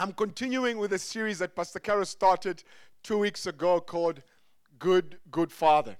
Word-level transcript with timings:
I'm 0.00 0.14
continuing 0.14 0.78
with 0.78 0.94
a 0.94 0.98
series 0.98 1.40
that 1.40 1.54
Pastor 1.54 1.78
Caro 1.78 2.04
started 2.04 2.64
two 3.02 3.18
weeks 3.18 3.46
ago 3.46 3.82
called 3.82 4.22
Good, 4.78 5.18
Good 5.30 5.52
Father. 5.52 5.98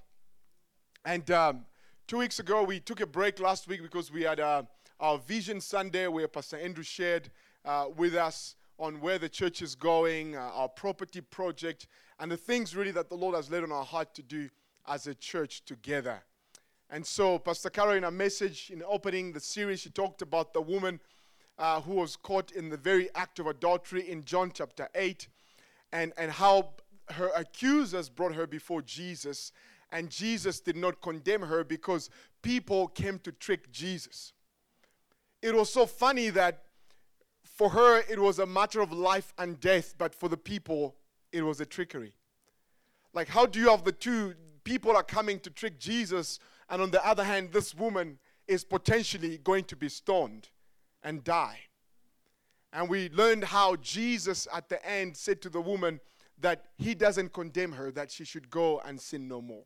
And 1.05 1.29
um, 1.29 1.65
two 2.07 2.17
weeks 2.17 2.39
ago, 2.39 2.63
we 2.63 2.79
took 2.79 2.99
a 2.99 3.05
break 3.05 3.39
last 3.39 3.67
week 3.67 3.83
because 3.83 4.11
we 4.11 4.23
had 4.23 4.39
uh, 4.39 4.63
our 4.99 5.19
Vision 5.19 5.61
Sunday 5.61 6.07
where 6.07 6.27
Pastor 6.27 6.57
Andrew 6.57 6.83
shared 6.83 7.29
uh, 7.63 7.89
with 7.95 8.15
us 8.15 8.55
on 8.79 9.01
where 9.01 9.19
the 9.19 9.29
church 9.29 9.61
is 9.61 9.75
going, 9.75 10.35
uh, 10.35 10.49
our 10.51 10.69
property 10.69 11.21
project, 11.21 11.85
and 12.19 12.31
the 12.31 12.37
things 12.37 12.75
really 12.75 12.89
that 12.89 13.07
the 13.07 13.15
Lord 13.15 13.35
has 13.35 13.51
laid 13.51 13.61
on 13.61 13.71
our 13.71 13.85
heart 13.85 14.15
to 14.15 14.23
do 14.23 14.49
as 14.87 15.05
a 15.05 15.13
church 15.13 15.63
together. 15.63 16.23
And 16.89 17.05
so, 17.05 17.37
Pastor 17.37 17.69
Caro, 17.69 17.91
in 17.91 18.05
a 18.05 18.09
message 18.09 18.71
in 18.73 18.81
opening 18.81 19.31
the 19.31 19.39
series, 19.39 19.81
she 19.81 19.91
talked 19.91 20.23
about 20.23 20.55
the 20.55 20.61
woman 20.61 20.99
uh, 21.61 21.79
who 21.79 21.93
was 21.93 22.15
caught 22.15 22.51
in 22.51 22.69
the 22.69 22.75
very 22.75 23.07
act 23.13 23.37
of 23.37 23.45
adultery 23.45 24.09
in 24.09 24.25
John 24.25 24.51
chapter 24.51 24.89
8, 24.95 25.27
and, 25.93 26.11
and 26.17 26.31
how 26.31 26.71
her 27.11 27.29
accusers 27.35 28.09
brought 28.09 28.33
her 28.33 28.47
before 28.47 28.81
Jesus, 28.81 29.51
and 29.91 30.09
Jesus 30.09 30.59
did 30.59 30.75
not 30.75 31.01
condemn 31.01 31.43
her 31.43 31.63
because 31.63 32.09
people 32.41 32.87
came 32.87 33.19
to 33.19 33.31
trick 33.31 33.71
Jesus. 33.71 34.33
It 35.43 35.53
was 35.53 35.71
so 35.71 35.85
funny 35.85 36.31
that 36.31 36.63
for 37.43 37.69
her 37.69 37.99
it 38.09 38.17
was 38.17 38.39
a 38.39 38.45
matter 38.47 38.81
of 38.81 38.91
life 38.91 39.31
and 39.37 39.59
death, 39.59 39.93
but 39.99 40.15
for 40.15 40.29
the 40.29 40.37
people 40.37 40.95
it 41.31 41.43
was 41.43 41.61
a 41.61 41.65
trickery. 41.65 42.15
Like, 43.13 43.27
how 43.27 43.45
do 43.45 43.59
you 43.59 43.69
have 43.69 43.83
the 43.83 43.91
two 43.91 44.33
people 44.63 44.95
are 44.95 45.03
coming 45.03 45.39
to 45.41 45.51
trick 45.51 45.79
Jesus, 45.79 46.39
and 46.71 46.81
on 46.81 46.89
the 46.89 47.05
other 47.05 47.23
hand, 47.23 47.51
this 47.51 47.75
woman 47.75 48.17
is 48.47 48.63
potentially 48.63 49.37
going 49.37 49.65
to 49.65 49.75
be 49.75 49.89
stoned? 49.89 50.49
And 51.03 51.23
die. 51.23 51.59
And 52.73 52.89
we 52.89 53.09
learned 53.09 53.43
how 53.43 53.75
Jesus 53.77 54.47
at 54.53 54.69
the 54.69 54.85
end 54.87 55.17
said 55.17 55.41
to 55.41 55.49
the 55.49 55.61
woman 55.61 55.99
that 56.39 56.65
he 56.77 56.95
doesn't 56.95 57.33
condemn 57.33 57.73
her, 57.73 57.91
that 57.91 58.11
she 58.11 58.23
should 58.23 58.49
go 58.49 58.79
and 58.85 58.99
sin 58.99 59.27
no 59.27 59.41
more. 59.41 59.63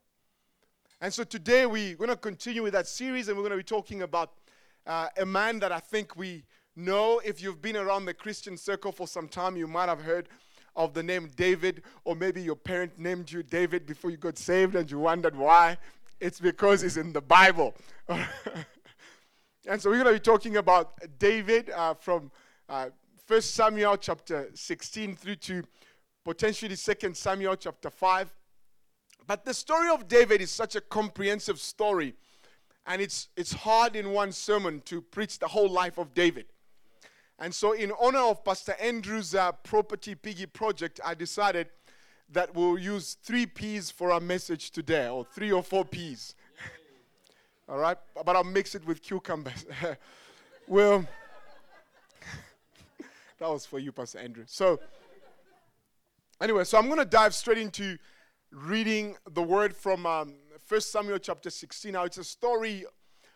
And 1.02 1.13
so 1.13 1.23
today 1.23 1.66
we're 1.66 1.95
going 1.95 2.09
to 2.09 2.16
continue 2.16 2.63
with 2.63 2.73
that 2.73 2.88
series 2.88 3.28
and 3.28 3.38
we're 3.38 3.44
going 3.44 3.52
to 3.52 3.58
be 3.58 3.63
talking 3.63 4.02
about 4.02 4.31
uh, 4.88 5.08
a 5.17 5.25
man 5.25 5.59
that 5.59 5.72
I 5.72 5.80
think 5.80 6.16
we 6.16 6.44
know. 6.75 7.22
If 7.23 7.41
you've 7.41 7.61
been 7.61 7.78
around 7.78 8.06
the 8.06 8.13
Christian 8.13 8.58
circle 8.58 8.91
for 8.91 9.08
some 9.08 9.28
time, 9.28 9.56
you 9.56 9.67
might 9.67 9.89
have 9.89 10.02
heard 10.02 10.30
of 10.75 10.94
the 10.94 11.03
name 11.03 11.30
David, 11.36 11.83
or 12.03 12.16
maybe 12.16 12.41
your 12.41 12.56
parent 12.56 12.97
named 12.97 13.31
you 13.31 13.44
David 13.44 13.86
before 13.86 14.11
you 14.11 14.17
got 14.17 14.38
saved 14.38 14.75
and 14.75 14.89
you 14.89 15.00
wondered 15.00 15.36
why. 15.36 15.78
It's 16.19 16.39
because 16.39 16.83
it's 16.83 16.97
in 16.97 17.13
the 17.13 17.22
Bible. 17.22 17.75
And 19.67 19.81
so 19.81 19.89
we're 19.89 20.03
going 20.03 20.13
to 20.13 20.13
be 20.13 20.19
talking 20.19 20.58
about 20.58 20.94
David 21.17 21.71
uh, 21.71 21.95
from 21.95 22.30
uh, 22.69 22.89
1 23.25 23.41
Samuel 23.41 23.97
chapter 23.97 24.52
16 24.53 25.16
through 25.16 25.38
to 25.38 25.63
potentially 26.23 26.75
2 26.75 27.13
Samuel 27.16 27.55
chapter 27.55 27.89
5. 27.89 28.31
But 29.25 29.44
the 29.44 29.55
story 29.55 29.89
of 29.89 30.07
David 30.07 30.41
is 30.41 30.52
such 30.52 30.75
a 30.75 30.81
comprehensive 30.81 31.59
story, 31.59 32.13
and 32.85 33.02
it's, 33.02 33.30
it's 33.35 33.53
hard 33.53 33.95
in 33.95 34.11
one 34.11 34.31
sermon 34.31 34.83
to 34.85 35.02
preach 35.02 35.39
the 35.39 35.47
whole 35.47 35.69
life 35.69 35.97
of 35.97 36.13
David. 36.13 36.45
And 37.39 37.53
so, 37.53 37.72
in 37.72 37.91
honor 38.00 38.19
of 38.19 38.45
Pastor 38.45 38.75
Andrew's 38.79 39.33
uh, 39.33 39.52
Property 39.52 40.13
Piggy 40.13 40.45
project, 40.45 41.00
I 41.03 41.16
decided 41.16 41.69
that 42.31 42.53
we'll 42.53 42.77
use 42.77 43.17
three 43.23 43.47
P's 43.47 43.89
for 43.89 44.11
our 44.11 44.19
message 44.19 44.69
today, 44.69 45.09
or 45.09 45.25
three 45.25 45.52
or 45.52 45.63
four 45.63 45.85
P's. 45.85 46.35
All 47.67 47.77
right? 47.77 47.97
But 48.25 48.35
I'll 48.35 48.44
mix 48.44 48.75
it 48.75 48.85
with 48.85 49.02
cucumbers. 49.02 49.66
well, 50.67 51.05
that 53.39 53.49
was 53.49 53.66
for 53.66 53.80
you, 53.80 53.91
Pastor 53.91 54.19
Andrew. 54.19 54.44
So, 54.47 54.80
anyway, 56.39 56.63
so 56.63 56.77
I'm 56.77 56.85
going 56.85 56.99
to 56.99 57.05
dive 57.05 57.33
straight 57.33 57.57
into 57.57 57.97
reading 58.52 59.16
the 59.31 59.41
word 59.41 59.75
from 59.75 60.05
um, 60.05 60.35
1 60.67 60.81
Samuel 60.81 61.17
chapter 61.17 61.49
16. 61.49 61.94
Now, 61.94 62.03
it's 62.03 62.19
a 62.19 62.23
story 62.23 62.85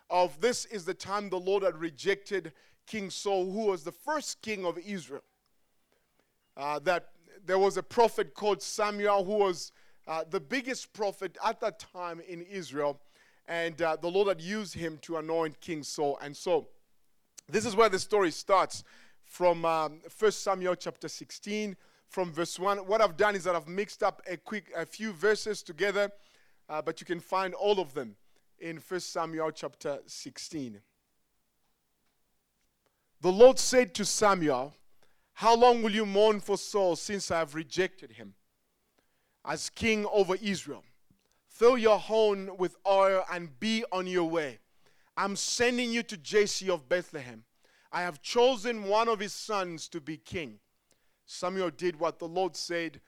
of 0.10 0.40
this 0.40 0.66
is 0.66 0.86
the 0.86 0.94
time 0.94 1.30
the 1.30 1.40
Lord 1.40 1.64
had 1.64 1.78
rejected 1.78 2.54
King 2.86 3.10
Saul, 3.10 3.52
who 3.52 3.68
was 3.68 3.84
the 3.84 3.92
first 3.92 4.42
king 4.42 4.66
of 4.66 4.78
Israel. 4.78 5.24
Uh, 6.56 6.80
that 6.80 7.10
there 7.46 7.60
was 7.60 7.78
a 7.78 7.84
prophet 7.84 8.34
called 8.34 8.62
Samuel 8.62 9.24
who 9.24 9.36
was 9.36 9.72
uh, 10.08 10.24
the 10.30 10.40
biggest 10.40 10.92
prophet 10.94 11.38
at 11.46 11.60
that 11.62 11.80
time 11.80 12.20
in 12.28 12.42
Israel 12.42 13.00
and 13.50 13.82
uh, 13.82 13.98
the 14.00 14.08
Lord 14.08 14.28
had 14.28 14.40
used 14.40 14.76
him 14.76 15.00
to 15.02 15.18
anoint 15.18 15.60
King 15.60 15.82
Saul. 15.82 16.20
And 16.22 16.38
so, 16.38 16.68
this 17.50 17.66
is 17.66 17.76
where 17.76 17.90
the 17.90 17.98
story 17.98 18.30
starts 18.30 18.84
from 19.26 19.66
um, 19.66 20.00
1 20.18 20.32
Samuel 20.32 20.76
chapter 20.76 21.10
16, 21.10 21.76
from 22.08 22.32
verse 22.32 22.60
1. 22.60 22.78
What 22.80 23.02
I've 23.02 23.18
done 23.18 23.36
is 23.36 23.44
that 23.46 23.56
I've 23.56 23.68
mixed 23.68 24.04
up 24.04 24.22
a 24.30 24.38
quick, 24.38 24.72
a 24.78 24.86
few 24.86 25.12
verses 25.14 25.64
together, 25.64 26.12
uh, 26.70 26.84
but 26.84 27.02
you 27.02 27.08
can 27.08 27.20
find 27.20 27.56
all 27.56 27.80
of 27.80 27.96
them 27.96 28.16
in 28.60 28.78
1 28.78 29.00
Samuel 29.00 29.50
chapter 29.52 29.98
16. 30.06 30.80
The 33.22 33.32
Lord 33.32 33.58
said 33.58 33.96
to 33.96 34.06
Samuel, 34.06 34.76
How 35.34 35.56
long 35.56 35.82
will 35.82 35.92
you 35.92 36.06
mourn 36.06 36.40
for 36.40 36.58
Saul 36.58 36.96
since 36.96 37.32
I 37.32 37.40
have 37.40 37.56
rejected 37.56 38.12
him 38.12 38.36
as 39.44 39.72
king 39.72 40.06
over 40.12 40.36
Israel? 40.40 40.84
Fill 41.60 41.78
your 41.78 42.00
horn 42.00 42.56
with 42.56 42.78
oil 42.88 43.26
and 43.30 43.60
be 43.60 43.84
on 43.92 44.08
your 44.08 44.30
way. 44.30 44.60
I'm 45.18 45.36
sending 45.36 45.92
you 45.92 46.04
to 46.04 46.16
Jesse 46.16 46.70
of 46.70 46.88
Bethlehem. 46.88 47.44
I 47.92 48.02
have 48.04 48.22
chosen 48.22 48.84
one 48.84 49.10
of 49.10 49.20
his 49.20 49.34
sons 49.34 49.90
to 49.90 50.00
be 50.00 50.16
king. 50.16 50.60
Samuel 51.26 51.72
did 51.72 52.00
what 52.00 52.18
the 52.18 52.30
Lord 52.30 52.56
said. 52.56 53.02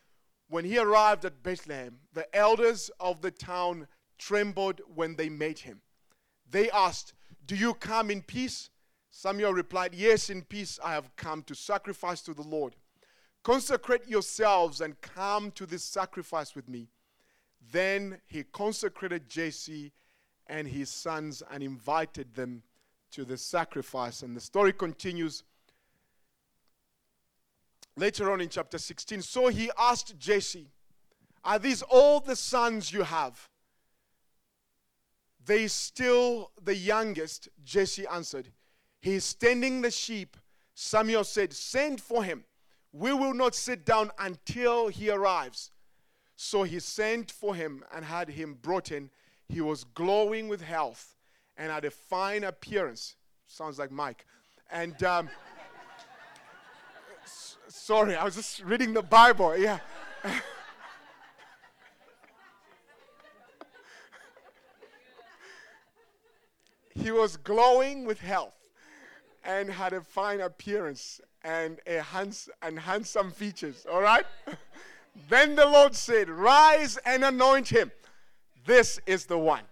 When 0.50 0.66
he 0.66 0.78
arrived 0.78 1.24
at 1.24 1.42
Bethlehem, 1.42 2.00
the 2.12 2.28
elders 2.36 2.92
of 3.00 3.22
the 3.22 3.32
town 3.32 3.88
trembled 4.18 4.82
when 4.96 5.16
they 5.16 5.30
met 5.30 5.60
him. 5.60 5.80
They 6.50 6.70
asked, 6.72 7.14
Do 7.46 7.56
you 7.56 7.74
come 7.74 8.12
in 8.12 8.22
peace? 8.22 8.70
Samuel 9.12 9.54
replied, 9.54 9.96
Yes, 9.96 10.30
in 10.30 10.42
peace 10.42 10.78
I 10.84 10.92
have 10.92 11.16
come 11.16 11.44
to 11.44 11.56
sacrifice 11.56 12.22
to 12.24 12.34
the 12.34 12.42
Lord. 12.42 12.76
Consecrate 13.44 14.10
yourselves 14.10 14.82
and 14.82 15.00
come 15.00 15.52
to 15.52 15.66
this 15.66 15.86
sacrifice 15.86 16.54
with 16.54 16.68
me. 16.68 16.90
Then 17.70 18.20
he 18.28 18.44
consecrated 18.44 19.30
Jesse 19.30 19.92
and 20.48 20.68
his 20.68 20.90
sons 20.90 21.44
and 21.52 21.62
invited 21.62 22.34
them 22.34 22.64
to 23.12 23.26
the 23.26 23.38
sacrifice. 23.38 24.24
And 24.24 24.36
the 24.36 24.42
story 24.42 24.74
continues 24.74 25.44
later 27.96 28.32
on 28.32 28.42
in 28.42 28.50
chapter 28.50 28.78
16. 28.78 29.22
So 29.22 29.48
he 29.48 29.70
asked 29.78 30.18
Jesse, 30.18 30.68
Are 31.44 31.60
these 31.60 31.82
all 31.84 32.20
the 32.20 32.36
sons 32.36 32.92
you 32.92 33.04
have? 33.04 33.50
They 35.46 35.68
still 35.68 36.52
the 36.62 36.76
youngest, 36.76 37.50
Jesse 37.64 38.08
answered. 38.08 38.50
He 39.02 39.16
is 39.16 39.34
tending 39.34 39.82
the 39.82 39.92
sheep. 39.92 40.38
Samuel 40.76 41.24
said, 41.24 41.54
Send 41.54 42.00
for 42.00 42.24
him. 42.24 42.44
We 42.94 43.14
will 43.14 43.34
not 43.34 43.56
sit 43.56 43.86
down 43.86 44.12
until 44.20 44.90
he 44.90 45.10
arrives. 45.10 45.71
So 46.44 46.64
he 46.64 46.80
sent 46.80 47.30
for 47.30 47.54
him 47.54 47.84
and 47.94 48.04
had 48.04 48.30
him 48.30 48.58
brought 48.60 48.92
in. 48.92 49.12
He 49.48 49.62
was 49.62 49.84
glowing 49.84 50.48
with 50.48 50.64
health 50.64 51.16
and 51.56 51.72
had 51.72 51.86
a 51.86 51.92
fine 51.92 52.44
appearance. 52.44 53.16
Sounds 53.46 53.78
like 53.78 53.92
Mike. 53.92 54.26
And 54.72 55.04
um, 55.04 55.30
s- 57.24 57.58
sorry, 57.68 58.16
I 58.16 58.24
was 58.24 58.34
just 58.34 58.64
reading 58.64 58.92
the 58.92 59.04
Bible. 59.04 59.56
Yeah. 59.56 59.78
he 66.96 67.12
was 67.12 67.38
glowing 67.38 68.06
with 68.06 68.20
health 68.20 68.58
and 69.44 69.70
had 69.70 69.94
a 69.94 70.02
fine 70.02 70.42
appearance 70.42 71.22
and 71.44 71.80
a 71.86 72.02
hands 72.02 72.50
and 72.64 72.80
handsome 72.80 73.30
features. 73.30 73.86
All 73.88 74.02
right. 74.02 74.26
Then 75.30 75.56
the 75.56 75.66
Lord 75.66 75.96
said, 75.96 76.30
Rise 76.30 76.98
and 77.06 77.24
anoint 77.24 77.70
him. 77.70 77.92
This 78.66 79.00
is 79.06 79.26
the 79.26 79.38
one. 79.38 79.64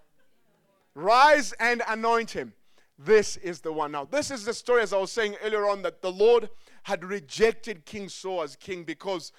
Rise 0.96 1.54
and 1.54 1.82
anoint 1.88 2.32
him. 2.32 2.54
This 2.98 3.38
is 3.38 3.62
the 3.62 3.72
one. 3.72 3.92
Now, 3.92 4.04
this 4.04 4.30
is 4.30 4.44
the 4.44 4.54
story, 4.54 4.82
as 4.82 4.92
I 4.92 4.98
was 4.98 5.12
saying 5.12 5.36
earlier 5.44 5.70
on, 5.70 5.82
that 5.84 6.02
the 6.02 6.12
Lord 6.12 6.50
had 6.84 7.06
rejected 7.06 7.86
King 7.86 8.10
Saul 8.10 8.42
as 8.42 8.56
king 8.56 8.84
because 8.84 9.32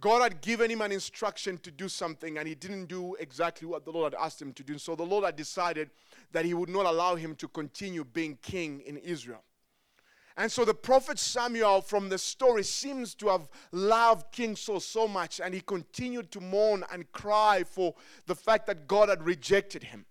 God 0.00 0.22
had 0.22 0.40
given 0.40 0.70
him 0.70 0.80
an 0.80 0.92
instruction 0.92 1.58
to 1.58 1.72
do 1.72 1.88
something 1.88 2.38
and 2.38 2.46
he 2.46 2.54
didn't 2.54 2.86
do 2.86 3.16
exactly 3.16 3.66
what 3.66 3.84
the 3.84 3.90
Lord 3.90 4.12
had 4.12 4.22
asked 4.22 4.40
him 4.40 4.52
to 4.52 4.62
do. 4.62 4.78
So 4.78 4.94
the 4.94 5.02
Lord 5.02 5.24
had 5.24 5.34
decided 5.34 5.90
that 6.30 6.44
he 6.44 6.54
would 6.54 6.68
not 6.68 6.86
allow 6.86 7.16
him 7.16 7.34
to 7.36 7.48
continue 7.48 8.04
being 8.04 8.38
king 8.40 8.80
in 8.86 8.96
Israel. 8.98 9.42
And 10.38 10.52
so 10.52 10.64
the 10.64 10.72
prophet 10.72 11.18
Samuel 11.18 11.80
from 11.80 12.08
the 12.08 12.16
story 12.16 12.62
seems 12.62 13.16
to 13.16 13.26
have 13.26 13.48
loved 13.72 14.30
King 14.30 14.54
Saul 14.54 14.78
so 14.78 15.08
much, 15.08 15.40
and 15.40 15.52
he 15.52 15.60
continued 15.60 16.30
to 16.30 16.40
mourn 16.40 16.84
and 16.92 17.10
cry 17.10 17.64
for 17.64 17.96
the 18.26 18.36
fact 18.36 18.68
that 18.68 18.86
God 18.86 19.08
had 19.08 19.24
rejected 19.24 19.82
him. 19.82 20.06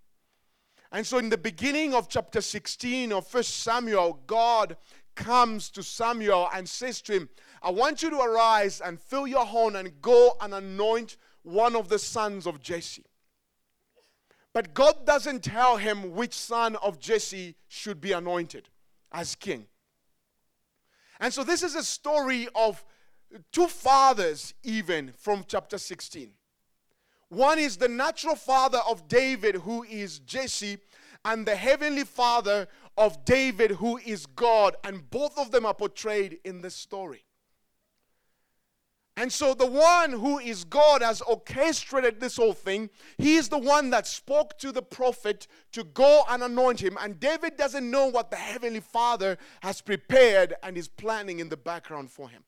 And 0.91 1.07
so 1.07 1.17
in 1.17 1.29
the 1.29 1.37
beginning 1.37 1.93
of 1.93 2.09
chapter 2.09 2.41
16 2.41 3.13
of 3.13 3.33
1 3.33 3.43
Samuel, 3.43 4.19
God 4.27 4.75
comes 5.15 5.69
to 5.69 5.81
Samuel 5.81 6.49
and 6.53 6.67
says 6.67 7.01
to 7.03 7.13
him, 7.13 7.29
I 7.63 7.71
want 7.71 8.03
you 8.03 8.09
to 8.09 8.19
arise 8.19 8.81
and 8.81 8.99
fill 8.99 9.27
your 9.27 9.45
horn 9.45 9.77
and 9.77 10.01
go 10.01 10.35
and 10.41 10.53
anoint 10.53 11.15
one 11.43 11.73
of 11.73 11.87
the 11.87 11.99
sons 11.99 12.45
of 12.45 12.59
Jesse. 12.59 13.05
But 14.53 14.73
God 14.73 15.05
doesn't 15.05 15.43
tell 15.43 15.77
him 15.77 16.15
which 16.15 16.33
son 16.33 16.75
of 16.77 16.99
Jesse 16.99 17.55
should 17.69 18.01
be 18.01 18.11
anointed 18.11 18.67
as 19.13 19.33
king. 19.33 19.67
And 21.19 21.33
so 21.33 21.43
this 21.43 21.63
is 21.63 21.75
a 21.75 21.83
story 21.83 22.47
of 22.55 22.83
two 23.51 23.67
fathers, 23.67 24.53
even 24.63 25.11
from 25.17 25.45
chapter 25.47 25.77
16. 25.77 26.31
One 27.29 27.59
is 27.59 27.77
the 27.77 27.89
natural 27.89 28.35
father 28.35 28.79
of 28.87 29.07
David, 29.07 29.55
who 29.55 29.83
is 29.83 30.19
Jesse, 30.19 30.77
and 31.25 31.45
the 31.45 31.55
heavenly 31.55 32.05
father 32.05 32.67
of 32.97 33.25
David, 33.25 33.71
who 33.71 33.97
is 33.97 34.25
God. 34.25 34.75
And 34.83 35.09
both 35.09 35.37
of 35.37 35.51
them 35.51 35.65
are 35.65 35.73
portrayed 35.73 36.39
in 36.45 36.61
this 36.61 36.75
story. 36.75 37.26
And 39.17 39.33
so 39.33 39.55
the 39.55 39.65
one 39.65 40.11
who 40.11 40.37
is 40.37 40.63
God 40.63 41.01
has 41.01 41.21
orchestrated 41.21 42.19
this 42.19 42.37
whole 42.37 42.53
thing. 42.53 42.91
He 43.17 43.35
is 43.35 43.49
the 43.49 43.57
one 43.57 43.89
that 43.89 44.05
spoke 44.05 44.59
to 44.59 44.71
the 44.71 44.83
prophet 44.83 45.47
to 45.71 45.83
go 45.83 46.23
and 46.29 46.43
anoint 46.43 46.79
him. 46.79 46.99
And 47.01 47.19
David 47.19 47.57
doesn't 47.57 47.89
know 47.89 48.05
what 48.05 48.29
the 48.29 48.37
heavenly 48.37 48.79
father 48.79 49.39
has 49.63 49.81
prepared 49.81 50.53
and 50.61 50.77
is 50.77 50.87
planning 50.87 51.39
in 51.39 51.49
the 51.49 51.57
background 51.57 52.11
for 52.11 52.29
him. 52.29 52.43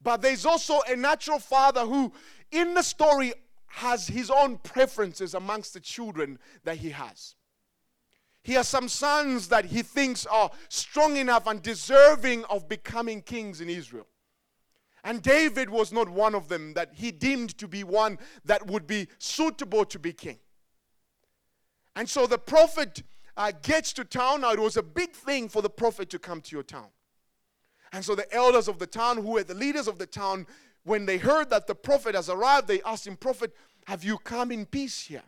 But 0.00 0.22
there's 0.22 0.46
also 0.46 0.80
a 0.88 0.94
natural 0.94 1.40
father 1.40 1.80
who, 1.80 2.12
in 2.52 2.74
the 2.74 2.82
story, 2.82 3.34
has 3.66 4.06
his 4.06 4.30
own 4.30 4.58
preferences 4.58 5.34
amongst 5.34 5.74
the 5.74 5.80
children 5.80 6.38
that 6.62 6.76
he 6.76 6.90
has. 6.90 7.34
He 8.44 8.52
has 8.52 8.68
some 8.68 8.88
sons 8.88 9.48
that 9.48 9.64
he 9.64 9.82
thinks 9.82 10.24
are 10.24 10.52
strong 10.68 11.16
enough 11.16 11.48
and 11.48 11.60
deserving 11.60 12.44
of 12.44 12.68
becoming 12.68 13.22
kings 13.22 13.60
in 13.60 13.68
Israel. 13.68 14.06
And 15.06 15.22
David 15.22 15.70
was 15.70 15.92
not 15.92 16.08
one 16.08 16.34
of 16.34 16.48
them 16.48 16.74
that 16.74 16.90
he 16.94 17.12
deemed 17.12 17.56
to 17.58 17.68
be 17.68 17.84
one 17.84 18.18
that 18.44 18.66
would 18.66 18.88
be 18.88 19.06
suitable 19.18 19.84
to 19.84 20.00
be 20.00 20.12
king. 20.12 20.40
And 21.94 22.10
so 22.10 22.26
the 22.26 22.38
prophet 22.38 23.04
uh, 23.36 23.52
gets 23.62 23.92
to 23.92 24.04
town. 24.04 24.40
Now, 24.40 24.50
it 24.50 24.58
was 24.58 24.76
a 24.76 24.82
big 24.82 25.12
thing 25.12 25.48
for 25.48 25.62
the 25.62 25.70
prophet 25.70 26.10
to 26.10 26.18
come 26.18 26.40
to 26.40 26.56
your 26.56 26.64
town. 26.64 26.88
And 27.92 28.04
so 28.04 28.16
the 28.16 28.30
elders 28.34 28.66
of 28.66 28.80
the 28.80 28.86
town, 28.88 29.18
who 29.18 29.30
were 29.30 29.44
the 29.44 29.54
leaders 29.54 29.86
of 29.86 29.98
the 29.98 30.06
town, 30.06 30.44
when 30.82 31.06
they 31.06 31.18
heard 31.18 31.50
that 31.50 31.68
the 31.68 31.76
prophet 31.76 32.16
has 32.16 32.28
arrived, 32.28 32.66
they 32.66 32.82
asked 32.82 33.06
him, 33.06 33.16
Prophet, 33.16 33.54
have 33.86 34.02
you 34.02 34.18
come 34.18 34.50
in 34.50 34.66
peace 34.66 35.02
here? 35.02 35.22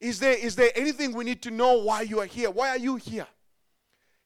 Is 0.00 0.20
there, 0.20 0.38
is 0.38 0.54
there 0.54 0.70
anything 0.76 1.12
we 1.12 1.24
need 1.24 1.42
to 1.42 1.50
know 1.50 1.82
why 1.82 2.02
you 2.02 2.20
are 2.20 2.26
here? 2.26 2.52
Why 2.52 2.68
are 2.68 2.78
you 2.78 2.94
here? 2.94 3.26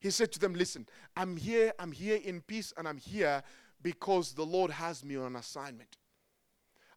He 0.00 0.10
said 0.10 0.32
to 0.32 0.38
them, 0.38 0.52
Listen, 0.52 0.86
I'm 1.16 1.38
here, 1.38 1.72
I'm 1.78 1.92
here 1.92 2.20
in 2.22 2.42
peace, 2.42 2.74
and 2.76 2.86
I'm 2.86 2.98
here 2.98 3.42
because 3.82 4.32
the 4.32 4.44
Lord 4.44 4.70
has 4.70 5.04
me 5.04 5.16
on 5.16 5.26
an 5.26 5.36
assignment. 5.36 5.96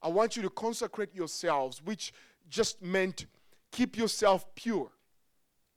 I 0.01 0.09
want 0.09 0.35
you 0.35 0.43
to 0.43 0.49
consecrate 0.49 1.13
yourselves, 1.15 1.81
which 1.83 2.13
just 2.49 2.81
meant 2.81 3.25
keep 3.71 3.97
yourself 3.97 4.45
pure, 4.55 4.91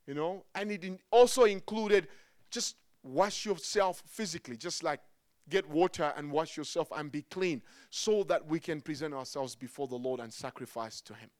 you 0.07 0.15
know, 0.15 0.45
and 0.55 0.71
it 0.71 0.85
also 1.11 1.45
included 1.45 2.09
just 2.51 2.77
wash 3.03 3.47
yourself 3.47 4.03
physically, 4.07 4.57
just 4.57 4.83
like 4.83 5.01
get 5.49 5.69
water 5.69 6.13
and 6.17 6.31
wash 6.31 6.57
yourself 6.57 6.89
and 6.95 7.11
be 7.11 7.23
clean 7.23 7.63
so 7.91 8.23
that 8.25 8.47
we 8.47 8.61
can 8.61 8.81
present 8.81 9.15
ourselves 9.15 9.55
before 9.55 9.89
the 9.89 9.97
Lord 9.97 10.21
and 10.21 10.33
sacrifice 10.33 11.01
to 11.03 11.15
Him. 11.15 11.31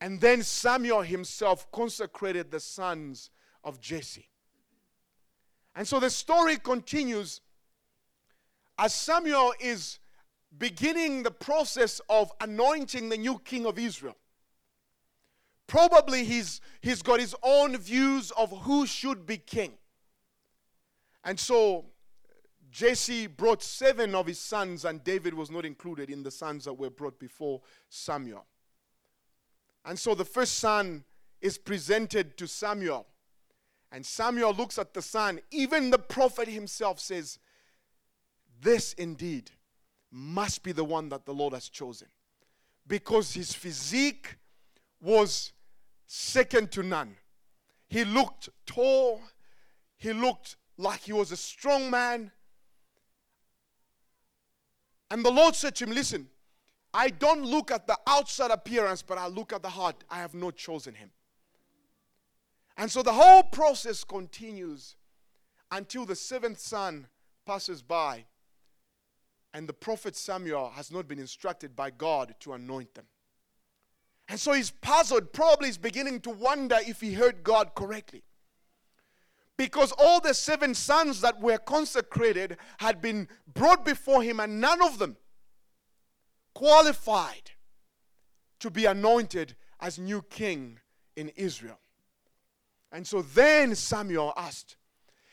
And 0.00 0.20
then 0.20 0.42
Samuel 0.42 1.02
himself 1.02 1.70
consecrated 1.72 2.50
the 2.50 2.60
sons 2.60 3.30
of 3.64 3.80
Jesse. 3.80 4.28
And 5.74 5.86
so 5.86 6.00
the 6.00 6.10
story 6.10 6.56
continues 6.56 7.40
as 8.78 8.94
Samuel 8.94 9.52
is 9.60 9.98
beginning 10.58 11.22
the 11.22 11.30
process 11.30 12.00
of 12.08 12.32
anointing 12.40 13.08
the 13.08 13.16
new 13.16 13.38
king 13.38 13.66
of 13.66 13.78
Israel. 13.78 14.16
Probably 15.66 16.24
he's, 16.24 16.60
he's 16.80 17.02
got 17.02 17.20
his 17.20 17.34
own 17.42 17.76
views 17.76 18.30
of 18.32 18.50
who 18.62 18.86
should 18.86 19.26
be 19.26 19.38
king. 19.38 19.72
And 21.24 21.38
so 21.40 21.86
Jesse 22.70 23.26
brought 23.26 23.62
seven 23.62 24.14
of 24.14 24.26
his 24.26 24.38
sons, 24.38 24.84
and 24.84 25.02
David 25.02 25.34
was 25.34 25.50
not 25.50 25.64
included 25.64 26.10
in 26.10 26.22
the 26.22 26.30
sons 26.30 26.66
that 26.66 26.74
were 26.74 26.90
brought 26.90 27.18
before 27.18 27.62
Samuel. 27.88 28.46
And 29.84 29.98
so 29.98 30.14
the 30.14 30.24
first 30.24 30.58
son 30.58 31.04
is 31.40 31.58
presented 31.58 32.36
to 32.38 32.46
Samuel. 32.46 33.06
And 33.90 34.04
Samuel 34.04 34.52
looks 34.52 34.78
at 34.78 34.94
the 34.94 35.02
son. 35.02 35.40
Even 35.50 35.90
the 35.90 35.98
prophet 35.98 36.48
himself 36.48 37.00
says, 37.00 37.38
this 38.60 38.92
indeed 38.94 39.50
must 40.10 40.62
be 40.62 40.72
the 40.72 40.84
one 40.84 41.08
that 41.10 41.24
the 41.24 41.34
Lord 41.34 41.52
has 41.52 41.68
chosen. 41.68 42.08
Because 42.86 43.34
his 43.34 43.52
physique 43.52 44.36
was 45.00 45.52
second 46.06 46.70
to 46.72 46.82
none. 46.82 47.16
He 47.88 48.04
looked 48.04 48.48
tall, 48.64 49.20
he 49.96 50.12
looked 50.12 50.56
like 50.76 51.00
he 51.00 51.12
was 51.12 51.32
a 51.32 51.36
strong 51.36 51.90
man. 51.90 52.30
And 55.10 55.24
the 55.24 55.30
Lord 55.30 55.54
said 55.54 55.74
to 55.76 55.84
him, 55.84 55.92
Listen, 55.92 56.28
I 56.92 57.10
don't 57.10 57.44
look 57.44 57.70
at 57.70 57.86
the 57.86 57.98
outside 58.06 58.50
appearance, 58.50 59.02
but 59.02 59.18
I 59.18 59.26
look 59.26 59.52
at 59.52 59.62
the 59.62 59.68
heart. 59.68 60.02
I 60.10 60.18
have 60.18 60.34
not 60.34 60.56
chosen 60.56 60.94
him. 60.94 61.10
And 62.76 62.90
so 62.90 63.02
the 63.02 63.12
whole 63.12 63.42
process 63.42 64.04
continues 64.04 64.96
until 65.70 66.04
the 66.04 66.16
seventh 66.16 66.58
son 66.58 67.06
passes 67.46 67.82
by 67.82 68.24
and 69.56 69.66
the 69.66 69.72
prophet 69.72 70.14
Samuel 70.14 70.68
has 70.76 70.92
not 70.92 71.08
been 71.08 71.18
instructed 71.18 71.74
by 71.74 71.88
God 71.88 72.34
to 72.40 72.52
anoint 72.52 72.92
them. 72.92 73.06
And 74.28 74.38
so 74.38 74.52
he's 74.52 74.70
puzzled, 74.70 75.32
probably 75.32 75.70
is 75.70 75.78
beginning 75.78 76.20
to 76.20 76.30
wonder 76.30 76.76
if 76.86 77.00
he 77.00 77.14
heard 77.14 77.42
God 77.42 77.74
correctly. 77.74 78.22
Because 79.56 79.92
all 79.92 80.20
the 80.20 80.34
seven 80.34 80.74
sons 80.74 81.22
that 81.22 81.40
were 81.40 81.56
consecrated 81.56 82.58
had 82.80 83.00
been 83.00 83.28
brought 83.54 83.82
before 83.82 84.22
him, 84.22 84.40
and 84.40 84.60
none 84.60 84.82
of 84.82 84.98
them 84.98 85.16
qualified 86.52 87.52
to 88.60 88.70
be 88.70 88.84
anointed 88.84 89.56
as 89.80 89.98
new 89.98 90.20
king 90.20 90.80
in 91.16 91.30
Israel. 91.30 91.80
And 92.92 93.06
so 93.06 93.22
then 93.22 93.74
Samuel 93.74 94.34
asked, 94.36 94.76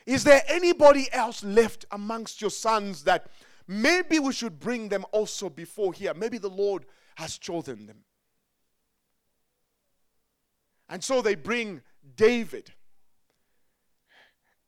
Is 0.06 0.24
there 0.24 0.44
anybody 0.48 1.12
else 1.12 1.44
left 1.44 1.84
amongst 1.90 2.40
your 2.40 2.50
sons 2.50 3.04
that 3.04 3.26
Maybe 3.66 4.18
we 4.18 4.32
should 4.32 4.60
bring 4.60 4.88
them 4.88 5.04
also 5.12 5.48
before 5.48 5.92
here. 5.92 6.12
Maybe 6.14 6.38
the 6.38 6.50
Lord 6.50 6.84
has 7.16 7.38
chosen 7.38 7.86
them. 7.86 8.04
And 10.88 11.02
so 11.02 11.22
they 11.22 11.34
bring 11.34 11.80
David. 12.16 12.72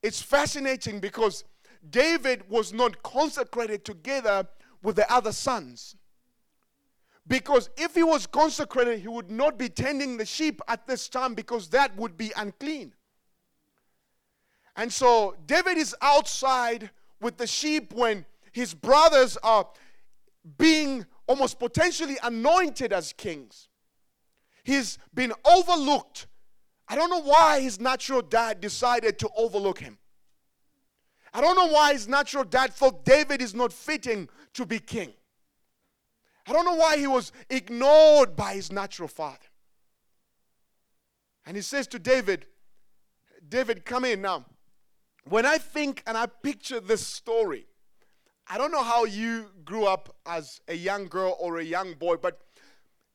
It's 0.02 0.22
fascinating 0.22 1.00
because 1.00 1.44
David 1.90 2.48
was 2.48 2.72
not 2.72 3.02
consecrated 3.02 3.84
together 3.84 4.46
with 4.82 4.96
the 4.96 5.12
other 5.12 5.32
sons. 5.32 5.96
Because 7.28 7.68
if 7.76 7.94
he 7.94 8.02
was 8.02 8.26
consecrated, 8.26 9.00
he 9.00 9.08
would 9.08 9.30
not 9.30 9.58
be 9.58 9.68
tending 9.68 10.16
the 10.16 10.24
sheep 10.24 10.60
at 10.68 10.86
this 10.86 11.08
time 11.08 11.34
because 11.34 11.68
that 11.70 11.94
would 11.96 12.16
be 12.16 12.32
unclean. 12.36 12.94
And 14.76 14.92
so 14.92 15.36
David 15.46 15.76
is 15.76 15.94
outside 16.00 16.90
with 17.20 17.36
the 17.36 17.46
sheep 17.46 17.92
when 17.92 18.24
his 18.56 18.72
brothers 18.72 19.36
are 19.42 19.68
being 20.56 21.04
almost 21.26 21.58
potentially 21.58 22.16
anointed 22.22 22.90
as 22.90 23.12
kings. 23.12 23.68
He's 24.64 24.96
been 25.12 25.34
overlooked. 25.44 26.26
I 26.88 26.96
don't 26.96 27.10
know 27.10 27.20
why 27.20 27.60
his 27.60 27.78
natural 27.78 28.22
dad 28.22 28.62
decided 28.62 29.18
to 29.18 29.28
overlook 29.36 29.80
him. 29.80 29.98
I 31.34 31.42
don't 31.42 31.54
know 31.54 31.66
why 31.66 31.92
his 31.92 32.08
natural 32.08 32.44
dad 32.44 32.72
thought 32.72 33.04
David 33.04 33.42
is 33.42 33.54
not 33.54 33.74
fitting 33.74 34.26
to 34.54 34.64
be 34.64 34.78
king. 34.78 35.12
I 36.46 36.54
don't 36.54 36.64
know 36.64 36.76
why 36.76 36.96
he 36.96 37.06
was 37.06 37.32
ignored 37.50 38.36
by 38.36 38.54
his 38.54 38.72
natural 38.72 39.08
father. 39.08 39.50
And 41.44 41.56
he 41.56 41.62
says 41.62 41.86
to 41.88 41.98
David, 41.98 42.46
David, 43.46 43.84
come 43.84 44.06
in 44.06 44.22
now. 44.22 44.46
When 45.28 45.44
I 45.44 45.58
think 45.58 46.02
and 46.06 46.16
I 46.16 46.24
picture 46.24 46.80
this 46.80 47.06
story, 47.06 47.66
I 48.48 48.58
don't 48.58 48.70
know 48.70 48.82
how 48.82 49.04
you 49.04 49.46
grew 49.64 49.86
up 49.86 50.14
as 50.24 50.60
a 50.68 50.74
young 50.74 51.06
girl 51.06 51.36
or 51.40 51.58
a 51.58 51.64
young 51.64 51.94
boy, 51.94 52.16
but 52.16 52.40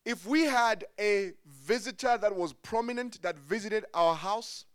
if 0.04 0.26
we 0.26 0.42
had 0.42 0.84
a 1.00 1.32
visitor 1.46 2.18
that 2.18 2.36
was 2.36 2.52
prominent 2.52 3.22
that 3.22 3.38
visited 3.38 3.86
our 3.94 4.16
house, 4.16 4.66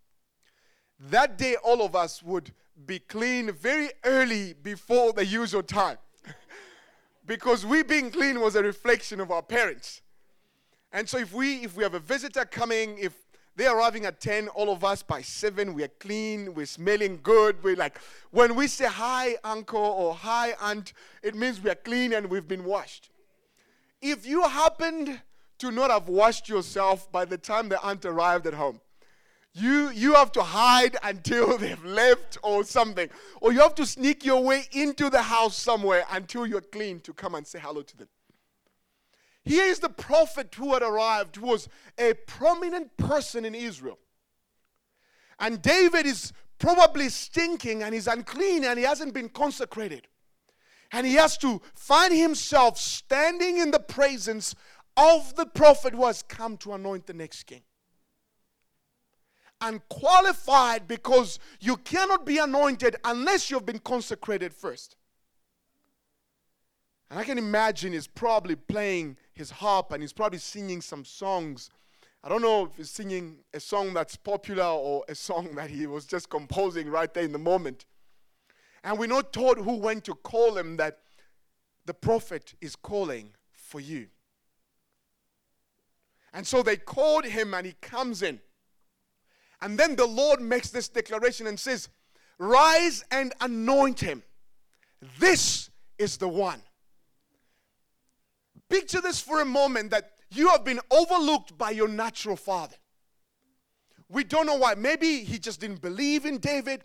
that 1.10 1.36
day 1.36 1.56
all 1.62 1.82
of 1.82 1.94
us 1.94 2.22
would 2.22 2.52
be 2.86 2.98
clean 2.98 3.52
very 3.52 3.90
early 4.04 4.54
before 4.54 5.12
the 5.12 5.26
usual 5.26 5.62
time. 5.62 5.98
because 7.26 7.66
we 7.66 7.82
being 7.82 8.10
clean 8.10 8.40
was 8.40 8.56
a 8.56 8.62
reflection 8.62 9.20
of 9.20 9.30
our 9.30 9.42
parents. 9.42 10.00
And 10.92 11.06
so 11.06 11.18
if 11.18 11.34
we 11.34 11.64
if 11.64 11.76
we 11.76 11.82
have 11.82 11.94
a 11.94 12.00
visitor 12.00 12.46
coming, 12.46 12.96
if 12.98 13.25
They're 13.56 13.74
arriving 13.74 14.04
at 14.04 14.20
10, 14.20 14.48
all 14.48 14.70
of 14.70 14.84
us 14.84 15.02
by 15.02 15.22
7, 15.22 15.72
we're 15.72 15.88
clean, 15.88 16.52
we're 16.52 16.66
smelling 16.66 17.20
good. 17.22 17.56
We're 17.62 17.74
like, 17.74 17.98
when 18.30 18.54
we 18.54 18.66
say 18.66 18.86
hi, 18.86 19.36
uncle, 19.42 19.80
or 19.80 20.14
hi, 20.14 20.52
aunt, 20.60 20.92
it 21.22 21.34
means 21.34 21.62
we're 21.62 21.74
clean 21.74 22.12
and 22.12 22.28
we've 22.28 22.46
been 22.46 22.64
washed. 22.64 23.08
If 24.02 24.26
you 24.26 24.42
happened 24.42 25.22
to 25.58 25.70
not 25.70 25.90
have 25.90 26.08
washed 26.08 26.50
yourself 26.50 27.10
by 27.10 27.24
the 27.24 27.38
time 27.38 27.70
the 27.70 27.82
aunt 27.82 28.04
arrived 28.04 28.46
at 28.46 28.52
home, 28.52 28.78
you, 29.54 29.88
you 29.88 30.12
have 30.12 30.32
to 30.32 30.42
hide 30.42 30.98
until 31.02 31.56
they've 31.58 31.82
left 31.82 32.36
or 32.42 32.62
something. 32.62 33.08
Or 33.40 33.54
you 33.54 33.60
have 33.60 33.74
to 33.76 33.86
sneak 33.86 34.22
your 34.22 34.42
way 34.42 34.64
into 34.72 35.08
the 35.08 35.22
house 35.22 35.56
somewhere 35.56 36.04
until 36.10 36.46
you're 36.46 36.60
clean 36.60 37.00
to 37.00 37.14
come 37.14 37.34
and 37.34 37.46
say 37.46 37.58
hello 37.58 37.80
to 37.80 37.96
them. 37.96 38.08
Here 39.46 39.64
is 39.64 39.78
the 39.78 39.88
prophet 39.88 40.52
who 40.56 40.74
had 40.74 40.82
arrived, 40.82 41.36
who 41.36 41.46
was 41.46 41.68
a 41.96 42.14
prominent 42.14 42.96
person 42.96 43.44
in 43.44 43.54
Israel. 43.54 43.98
And 45.38 45.62
David 45.62 46.04
is 46.04 46.32
probably 46.58 47.08
stinking 47.08 47.84
and 47.84 47.94
he's 47.94 48.08
unclean 48.08 48.64
and 48.64 48.76
he 48.76 48.84
hasn't 48.84 49.14
been 49.14 49.28
consecrated. 49.28 50.08
And 50.90 51.06
he 51.06 51.14
has 51.14 51.38
to 51.38 51.62
find 51.76 52.12
himself 52.12 52.76
standing 52.76 53.58
in 53.58 53.70
the 53.70 53.78
presence 53.78 54.56
of 54.96 55.36
the 55.36 55.46
prophet 55.46 55.94
who 55.94 56.06
has 56.06 56.22
come 56.22 56.56
to 56.58 56.72
anoint 56.72 57.06
the 57.06 57.14
next 57.14 57.44
king. 57.44 57.62
And 59.60 59.80
qualified 59.88 60.88
because 60.88 61.38
you 61.60 61.76
cannot 61.76 62.26
be 62.26 62.38
anointed 62.38 62.96
unless 63.04 63.48
you've 63.48 63.64
been 63.66 63.78
consecrated 63.78 64.52
first. 64.52 64.96
And 67.10 67.20
I 67.20 67.24
can 67.24 67.38
imagine 67.38 67.92
he's 67.92 68.08
probably 68.08 68.56
playing 68.56 69.16
his 69.36 69.50
harp 69.50 69.92
and 69.92 70.02
he's 70.02 70.12
probably 70.12 70.38
singing 70.38 70.80
some 70.80 71.04
songs. 71.04 71.70
I 72.24 72.28
don't 72.28 72.42
know 72.42 72.64
if 72.66 72.76
he's 72.76 72.90
singing 72.90 73.38
a 73.54 73.60
song 73.60 73.94
that's 73.94 74.16
popular 74.16 74.64
or 74.64 75.04
a 75.08 75.14
song 75.14 75.54
that 75.54 75.70
he 75.70 75.86
was 75.86 76.06
just 76.06 76.28
composing 76.28 76.88
right 76.88 77.12
there 77.12 77.24
in 77.24 77.32
the 77.32 77.38
moment. 77.38 77.84
And 78.82 78.98
we're 78.98 79.06
not 79.06 79.32
told 79.32 79.58
who 79.58 79.76
went 79.76 80.04
to 80.04 80.14
call 80.14 80.56
him 80.56 80.76
that 80.78 80.98
the 81.84 81.94
prophet 81.94 82.54
is 82.60 82.74
calling 82.74 83.34
for 83.52 83.80
you. 83.80 84.08
And 86.32 86.46
so 86.46 86.62
they 86.62 86.76
called 86.76 87.24
him 87.24 87.54
and 87.54 87.66
he 87.66 87.74
comes 87.80 88.22
in. 88.22 88.40
And 89.62 89.78
then 89.78 89.96
the 89.96 90.06
Lord 90.06 90.40
makes 90.40 90.70
this 90.70 90.88
declaration 90.88 91.46
and 91.46 91.58
says, 91.58 91.88
Rise 92.38 93.04
and 93.10 93.32
anoint 93.40 94.00
him. 94.00 94.22
This 95.18 95.70
is 95.98 96.18
the 96.18 96.28
one. 96.28 96.62
Picture 98.68 99.00
this 99.00 99.20
for 99.20 99.40
a 99.40 99.44
moment 99.44 99.90
that 99.90 100.12
you 100.30 100.48
have 100.48 100.64
been 100.64 100.80
overlooked 100.90 101.56
by 101.56 101.70
your 101.70 101.88
natural 101.88 102.36
father. 102.36 102.76
We 104.08 104.24
don't 104.24 104.46
know 104.46 104.56
why. 104.56 104.74
Maybe 104.74 105.24
he 105.24 105.38
just 105.38 105.60
didn't 105.60 105.80
believe 105.80 106.26
in 106.26 106.38
David. 106.38 106.84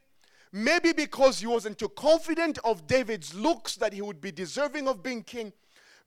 Maybe 0.51 0.91
because 0.91 1.39
he 1.39 1.47
wasn't 1.47 1.77
too 1.77 1.89
confident 1.89 2.59
of 2.63 2.87
David's 2.87 3.33
looks 3.33 3.75
that 3.77 3.93
he 3.93 4.01
would 4.01 4.19
be 4.19 4.31
deserving 4.31 4.87
of 4.87 5.01
being 5.01 5.23
king. 5.23 5.53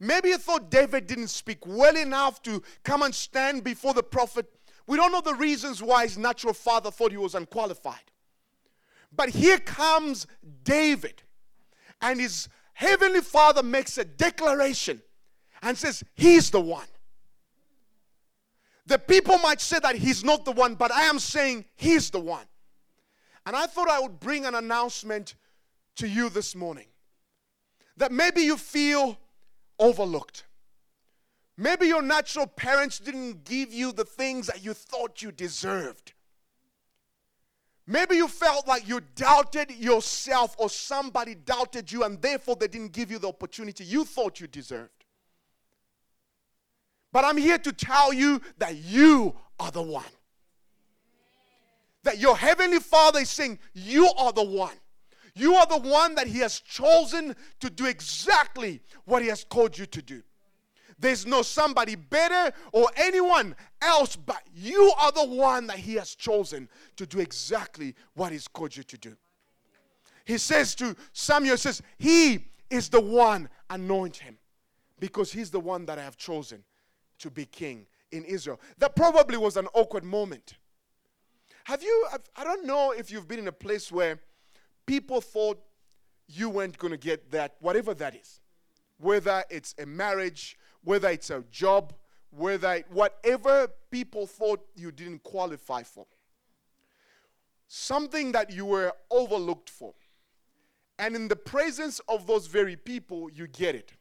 Maybe 0.00 0.30
he 0.30 0.36
thought 0.36 0.70
David 0.70 1.06
didn't 1.06 1.28
speak 1.28 1.66
well 1.66 1.96
enough 1.96 2.42
to 2.42 2.62
come 2.82 3.02
and 3.02 3.14
stand 3.14 3.64
before 3.64 3.94
the 3.94 4.02
prophet. 4.02 4.46
We 4.86 4.96
don't 4.96 5.12
know 5.12 5.22
the 5.22 5.34
reasons 5.34 5.82
why 5.82 6.02
his 6.02 6.18
natural 6.18 6.52
father 6.52 6.90
thought 6.90 7.10
he 7.10 7.16
was 7.16 7.34
unqualified. 7.34 8.12
But 9.16 9.30
here 9.30 9.58
comes 9.58 10.26
David, 10.64 11.22
and 12.02 12.20
his 12.20 12.48
heavenly 12.74 13.20
father 13.20 13.62
makes 13.62 13.96
a 13.96 14.04
declaration 14.04 15.00
and 15.64 15.76
says, 15.76 16.04
He's 16.14 16.50
the 16.50 16.60
one. 16.60 16.86
The 18.86 18.98
people 18.98 19.38
might 19.38 19.60
say 19.60 19.78
that 19.82 19.96
He's 19.96 20.22
not 20.22 20.44
the 20.44 20.52
one, 20.52 20.74
but 20.74 20.92
I 20.92 21.04
am 21.04 21.18
saying 21.18 21.64
He's 21.74 22.10
the 22.10 22.20
one. 22.20 22.44
And 23.46 23.56
I 23.56 23.66
thought 23.66 23.88
I 23.88 24.00
would 24.00 24.20
bring 24.20 24.46
an 24.46 24.54
announcement 24.54 25.34
to 25.96 26.08
you 26.08 26.28
this 26.28 26.54
morning 26.54 26.86
that 27.96 28.12
maybe 28.12 28.42
you 28.42 28.56
feel 28.56 29.18
overlooked. 29.78 30.44
Maybe 31.56 31.86
your 31.86 32.02
natural 32.02 32.46
parents 32.46 32.98
didn't 32.98 33.44
give 33.44 33.72
you 33.72 33.92
the 33.92 34.04
things 34.04 34.48
that 34.48 34.64
you 34.64 34.74
thought 34.74 35.22
you 35.22 35.30
deserved. 35.30 36.12
Maybe 37.86 38.16
you 38.16 38.28
felt 38.28 38.66
like 38.66 38.88
you 38.88 39.00
doubted 39.14 39.70
yourself 39.70 40.56
or 40.58 40.68
somebody 40.70 41.34
doubted 41.34 41.92
you 41.92 42.02
and 42.02 42.20
therefore 42.20 42.56
they 42.56 42.66
didn't 42.66 42.92
give 42.92 43.10
you 43.10 43.18
the 43.18 43.28
opportunity 43.28 43.84
you 43.84 44.04
thought 44.04 44.40
you 44.40 44.46
deserved. 44.46 45.03
But 47.14 47.24
I'm 47.24 47.36
here 47.36 47.58
to 47.58 47.72
tell 47.72 48.12
you 48.12 48.42
that 48.58 48.74
you 48.74 49.36
are 49.60 49.70
the 49.70 49.80
one. 49.80 50.04
That 52.02 52.18
your 52.18 52.36
heavenly 52.36 52.80
Father 52.80 53.20
is 53.20 53.30
saying, 53.30 53.60
You 53.72 54.10
are 54.18 54.32
the 54.32 54.42
one. 54.42 54.74
You 55.32 55.54
are 55.54 55.66
the 55.66 55.78
one 55.78 56.16
that 56.16 56.26
He 56.26 56.40
has 56.40 56.58
chosen 56.58 57.36
to 57.60 57.70
do 57.70 57.86
exactly 57.86 58.80
what 59.04 59.22
He 59.22 59.28
has 59.28 59.44
called 59.44 59.78
you 59.78 59.86
to 59.86 60.02
do. 60.02 60.24
There's 60.98 61.24
no 61.24 61.42
somebody 61.42 61.94
better 61.94 62.52
or 62.72 62.88
anyone 62.96 63.54
else, 63.80 64.16
but 64.16 64.42
you 64.52 64.92
are 64.98 65.12
the 65.12 65.24
one 65.24 65.68
that 65.68 65.78
He 65.78 65.94
has 65.94 66.16
chosen 66.16 66.68
to 66.96 67.06
do 67.06 67.20
exactly 67.20 67.94
what 68.14 68.32
He's 68.32 68.48
called 68.48 68.76
you 68.76 68.82
to 68.82 68.98
do. 68.98 69.16
He 70.24 70.36
says 70.36 70.74
to 70.76 70.96
Samuel, 71.12 71.58
says, 71.58 71.80
He 71.96 72.46
is 72.70 72.88
the 72.88 73.00
one, 73.00 73.48
anoint 73.70 74.16
him, 74.16 74.36
because 74.98 75.32
He's 75.32 75.52
the 75.52 75.60
one 75.60 75.86
that 75.86 75.96
I 75.96 76.02
have 76.02 76.16
chosen 76.16 76.64
to 77.18 77.30
be 77.30 77.46
king 77.46 77.86
in 78.12 78.24
Israel. 78.24 78.60
That 78.78 78.96
probably 78.96 79.36
was 79.36 79.56
an 79.56 79.66
awkward 79.74 80.04
moment. 80.04 80.54
Have 81.64 81.82
you, 81.82 82.06
I 82.36 82.44
don't 82.44 82.66
know 82.66 82.92
if 82.92 83.10
you've 83.10 83.26
been 83.26 83.38
in 83.38 83.48
a 83.48 83.52
place 83.52 83.90
where 83.90 84.20
people 84.86 85.20
thought 85.20 85.58
you 86.26 86.48
weren't 86.48 86.78
going 86.78 86.92
to 86.92 86.98
get 86.98 87.30
that, 87.30 87.54
whatever 87.60 87.94
that 87.94 88.14
is. 88.14 88.40
Whether 88.98 89.44
it's 89.50 89.74
a 89.78 89.86
marriage, 89.86 90.56
whether 90.82 91.08
it's 91.08 91.30
a 91.30 91.44
job, 91.50 91.94
whether 92.30 92.74
it, 92.74 92.86
whatever 92.90 93.68
people 93.90 94.26
thought 94.26 94.64
you 94.74 94.90
didn't 94.90 95.22
qualify 95.22 95.82
for. 95.82 96.06
Something 97.68 98.32
that 98.32 98.52
you 98.52 98.66
were 98.66 98.92
overlooked 99.10 99.70
for. 99.70 99.94
And 100.98 101.16
in 101.16 101.28
the 101.28 101.36
presence 101.36 102.00
of 102.08 102.26
those 102.26 102.46
very 102.46 102.76
people, 102.76 103.30
you 103.30 103.48
get 103.48 103.74
it. 103.74 103.92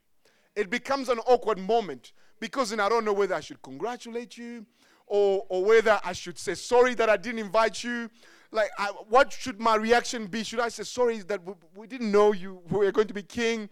It 0.55 0.70
becomes 0.70 1.10
an 1.10 1.20
awkward 1.20 1.58
moment 1.58 2.12
because 2.43 2.71
then 2.71 2.81
I 2.81 2.89
don't 2.89 3.05
know 3.05 3.13
whether 3.13 3.35
I 3.35 3.39
should 3.39 3.62
congratulate 3.62 4.38
you 4.38 4.65
or, 5.07 5.45
or 5.47 5.63
whether 5.63 5.97
I 6.03 6.12
should 6.12 6.38
say 6.38 6.55
sorry 6.55 6.93
that 6.95 7.09
I 7.09 7.15
didn't 7.15 7.39
invite 7.39 7.85
you. 7.85 8.09
Like, 8.51 8.69
I, 8.77 8.88
what 9.07 9.31
should 9.31 9.62
my 9.62 9.77
reaction 9.77 10.27
be? 10.27 10.43
Should 10.43 10.59
I 10.59 10.67
say 10.67 10.83
sorry 10.83 11.19
that 11.19 11.41
we, 11.41 11.53
we 11.73 11.88
didn't 11.88 12.12
know 12.12 12.33
you 12.33 12.59
we 12.69 12.79
were 12.79 12.91
going 12.91 13.07
to 13.07 13.13
be 13.13 13.23
king? 13.23 13.69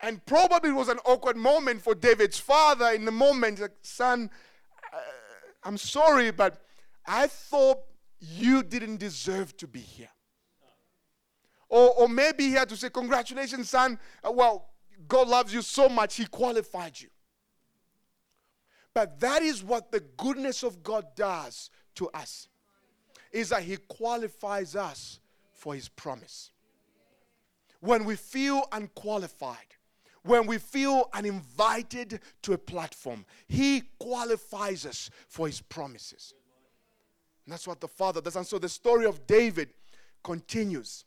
And 0.00 0.22
probably 0.26 0.68
it 0.68 0.74
was 0.74 0.90
an 0.90 0.98
awkward 1.06 1.38
moment 1.38 1.80
for 1.80 1.94
David's 1.94 2.38
father 2.38 2.88
in 2.88 3.06
the 3.06 3.10
moment, 3.10 3.58
like, 3.58 3.70
son, 3.80 4.28
uh, 4.92 4.98
I'm 5.64 5.78
sorry, 5.78 6.30
but 6.30 6.60
I 7.06 7.26
thought 7.26 7.78
you 8.20 8.62
didn't 8.62 8.98
deserve 8.98 9.56
to 9.56 9.66
be 9.66 9.80
here. 9.80 10.10
Or, 11.70 11.88
or 12.00 12.08
maybe 12.10 12.44
he 12.48 12.52
had 12.52 12.68
to 12.68 12.76
say, 12.76 12.90
Congratulations, 12.90 13.70
son. 13.70 13.98
Uh, 14.22 14.30
well, 14.30 14.68
God 15.08 15.26
loves 15.26 15.54
you 15.54 15.62
so 15.62 15.88
much, 15.88 16.16
he 16.16 16.26
qualified 16.26 17.00
you. 17.00 17.08
But 18.94 19.18
that 19.20 19.42
is 19.42 19.62
what 19.62 19.90
the 19.90 20.00
goodness 20.16 20.62
of 20.62 20.82
God 20.82 21.04
does 21.16 21.70
to 21.96 22.08
us. 22.10 22.48
Is 23.32 23.48
that 23.48 23.64
he 23.64 23.76
qualifies 23.88 24.76
us 24.76 25.18
for 25.52 25.74
his 25.74 25.88
promise. 25.88 26.52
When 27.80 28.04
we 28.04 28.14
feel 28.14 28.64
unqualified, 28.70 29.74
when 30.22 30.46
we 30.46 30.58
feel 30.58 31.10
uninvited 31.12 32.20
to 32.42 32.52
a 32.54 32.58
platform, 32.58 33.26
he 33.46 33.82
qualifies 33.98 34.86
us 34.86 35.10
for 35.28 35.46
his 35.46 35.60
promises. 35.60 36.32
And 37.44 37.52
that's 37.52 37.66
what 37.66 37.80
the 37.80 37.88
Father 37.88 38.20
does. 38.20 38.36
And 38.36 38.46
so 38.46 38.58
the 38.58 38.68
story 38.68 39.04
of 39.04 39.26
David 39.26 39.74
continues. 40.22 41.04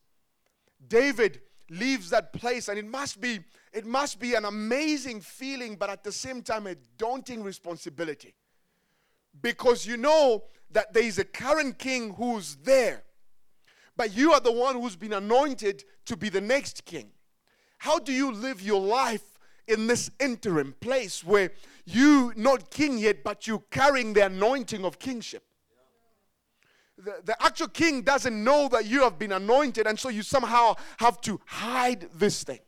David 0.87 1.41
leaves 1.69 2.09
that 2.09 2.33
place, 2.33 2.67
and 2.67 2.77
it 2.79 2.85
must 2.85 3.19
be 3.19 3.39
it 3.73 3.85
must 3.85 4.19
be 4.19 4.33
an 4.33 4.45
amazing 4.45 5.21
feeling, 5.21 5.75
but 5.75 5.89
at 5.89 6.03
the 6.03 6.11
same 6.11 6.41
time, 6.41 6.67
a 6.67 6.75
daunting 6.97 7.43
responsibility. 7.43 8.33
Because 9.41 9.85
you 9.85 9.97
know 9.97 10.43
that 10.71 10.93
there 10.93 11.03
is 11.03 11.19
a 11.19 11.23
current 11.23 11.77
king 11.77 12.13
who's 12.13 12.55
there, 12.57 13.03
but 13.95 14.15
you 14.15 14.31
are 14.33 14.39
the 14.39 14.51
one 14.51 14.79
who's 14.79 14.95
been 14.95 15.13
anointed 15.13 15.83
to 16.05 16.17
be 16.17 16.29
the 16.29 16.41
next 16.41 16.85
king. 16.85 17.11
How 17.77 17.99
do 17.99 18.11
you 18.11 18.31
live 18.31 18.61
your 18.61 18.81
life 18.81 19.37
in 19.67 19.85
this 19.87 20.09
interim 20.19 20.73
place 20.79 21.23
where 21.23 21.51
you 21.85 22.33
not 22.35 22.71
king 22.71 22.97
yet, 22.97 23.23
but 23.23 23.45
you 23.45 23.63
carrying 23.69 24.13
the 24.13 24.25
anointing 24.25 24.83
of 24.85 24.97
kingship? 24.97 25.43
The, 26.97 27.21
the 27.23 27.43
actual 27.43 27.67
king 27.67 28.01
doesn't 28.01 28.43
know 28.43 28.67
that 28.69 28.85
you 28.85 29.03
have 29.03 29.19
been 29.19 29.31
anointed, 29.31 29.85
and 29.85 29.99
so 29.99 30.09
you 30.09 30.23
somehow 30.23 30.75
have 30.97 31.21
to 31.21 31.39
hide 31.45 32.09
this 32.15 32.43
thing. 32.43 32.59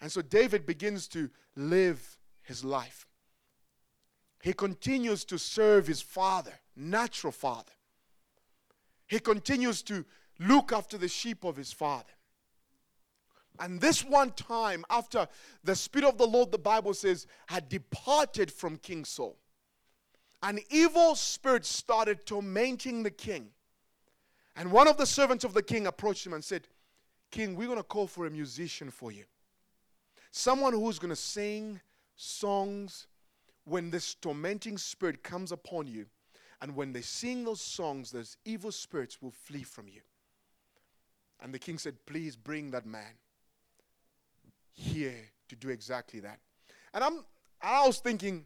And 0.00 0.10
so 0.10 0.22
David 0.22 0.66
begins 0.66 1.08
to 1.08 1.30
live 1.56 2.18
his 2.42 2.64
life. 2.64 3.06
He 4.42 4.52
continues 4.52 5.24
to 5.26 5.38
serve 5.38 5.86
his 5.86 6.00
father 6.00 6.54
natural 6.78 7.32
father. 7.32 7.72
He 9.06 9.18
continues 9.18 9.82
to 9.82 10.04
look 10.38 10.72
after 10.72 10.96
the 10.96 11.08
sheep 11.08 11.44
of 11.44 11.56
his 11.56 11.72
father. 11.72 12.04
And 13.58 13.80
this 13.80 14.04
one 14.04 14.30
time, 14.32 14.84
after 14.88 15.26
the 15.64 15.74
Spirit 15.74 16.08
of 16.08 16.18
the 16.18 16.26
Lord, 16.26 16.52
the 16.52 16.58
Bible 16.58 16.94
says, 16.94 17.26
had 17.48 17.68
departed 17.68 18.52
from 18.52 18.76
King 18.76 19.04
Saul, 19.04 19.36
an 20.42 20.60
evil 20.70 21.14
spirit 21.14 21.64
started 21.64 22.26
tormenting 22.26 23.02
the 23.02 23.10
king. 23.10 23.48
And 24.56 24.72
one 24.72 24.88
of 24.88 24.96
the 24.96 25.06
servants 25.06 25.44
of 25.44 25.54
the 25.54 25.62
king 25.62 25.86
approached 25.86 26.26
him 26.26 26.32
and 26.32 26.44
said, 26.44 26.66
King, 27.30 27.54
we're 27.56 27.66
going 27.66 27.78
to 27.78 27.84
call 27.84 28.06
for 28.06 28.26
a 28.26 28.30
musician 28.30 28.90
for 28.90 29.12
you. 29.12 29.24
Someone 30.30 30.72
who's 30.72 30.98
going 30.98 31.10
to 31.10 31.16
sing 31.16 31.80
songs 32.16 33.06
when 33.64 33.90
this 33.90 34.14
tormenting 34.14 34.78
spirit 34.78 35.22
comes 35.22 35.52
upon 35.52 35.86
you. 35.86 36.06
And 36.60 36.74
when 36.74 36.92
they 36.92 37.02
sing 37.02 37.44
those 37.44 37.60
songs, 37.60 38.10
those 38.10 38.36
evil 38.44 38.72
spirits 38.72 39.22
will 39.22 39.30
flee 39.30 39.62
from 39.62 39.88
you. 39.88 40.00
And 41.40 41.54
the 41.54 41.58
king 41.58 41.78
said, 41.78 41.94
Please 42.06 42.34
bring 42.34 42.72
that 42.72 42.84
man 42.84 43.14
here 44.72 45.30
to 45.48 45.56
do 45.56 45.68
exactly 45.68 46.20
that. 46.20 46.40
And 46.94 47.04
I'm, 47.04 47.24
I 47.62 47.86
was 47.86 47.98
thinking, 47.98 48.44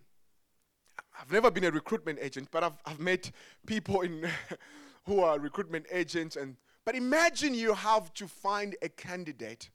I've 1.23 1.31
never 1.31 1.53
been 1.53 1.63
a 1.63 1.71
recruitment 1.71 2.19
agent, 2.21 2.49
but 2.51 2.65
I've, 2.65 2.83
I've 2.85 2.99
met 2.99 3.31
people 3.65 4.01
in 4.01 4.29
who 5.07 5.21
are 5.21 5.39
recruitment 5.39 5.87
agents. 5.93 6.35
And, 6.35 6.57
but 6.85 6.97
imagine 6.97 7.55
you 7.55 7.75
have 7.75 8.13
to 8.15 8.27
find 8.27 8.75
a 8.83 8.89
candidate 8.89 9.71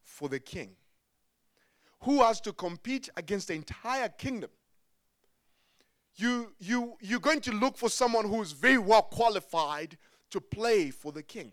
for 0.00 0.30
the 0.30 0.40
king 0.40 0.70
who 2.04 2.22
has 2.22 2.40
to 2.40 2.54
compete 2.54 3.10
against 3.18 3.48
the 3.48 3.54
entire 3.54 4.08
kingdom. 4.08 4.48
You, 6.16 6.52
you, 6.58 6.96
you're 7.02 7.20
going 7.20 7.42
to 7.42 7.52
look 7.52 7.76
for 7.76 7.90
someone 7.90 8.26
who 8.26 8.40
is 8.40 8.52
very 8.52 8.78
well 8.78 9.02
qualified 9.02 9.98
to 10.30 10.40
play 10.40 10.90
for 10.90 11.12
the 11.12 11.22
king. 11.22 11.52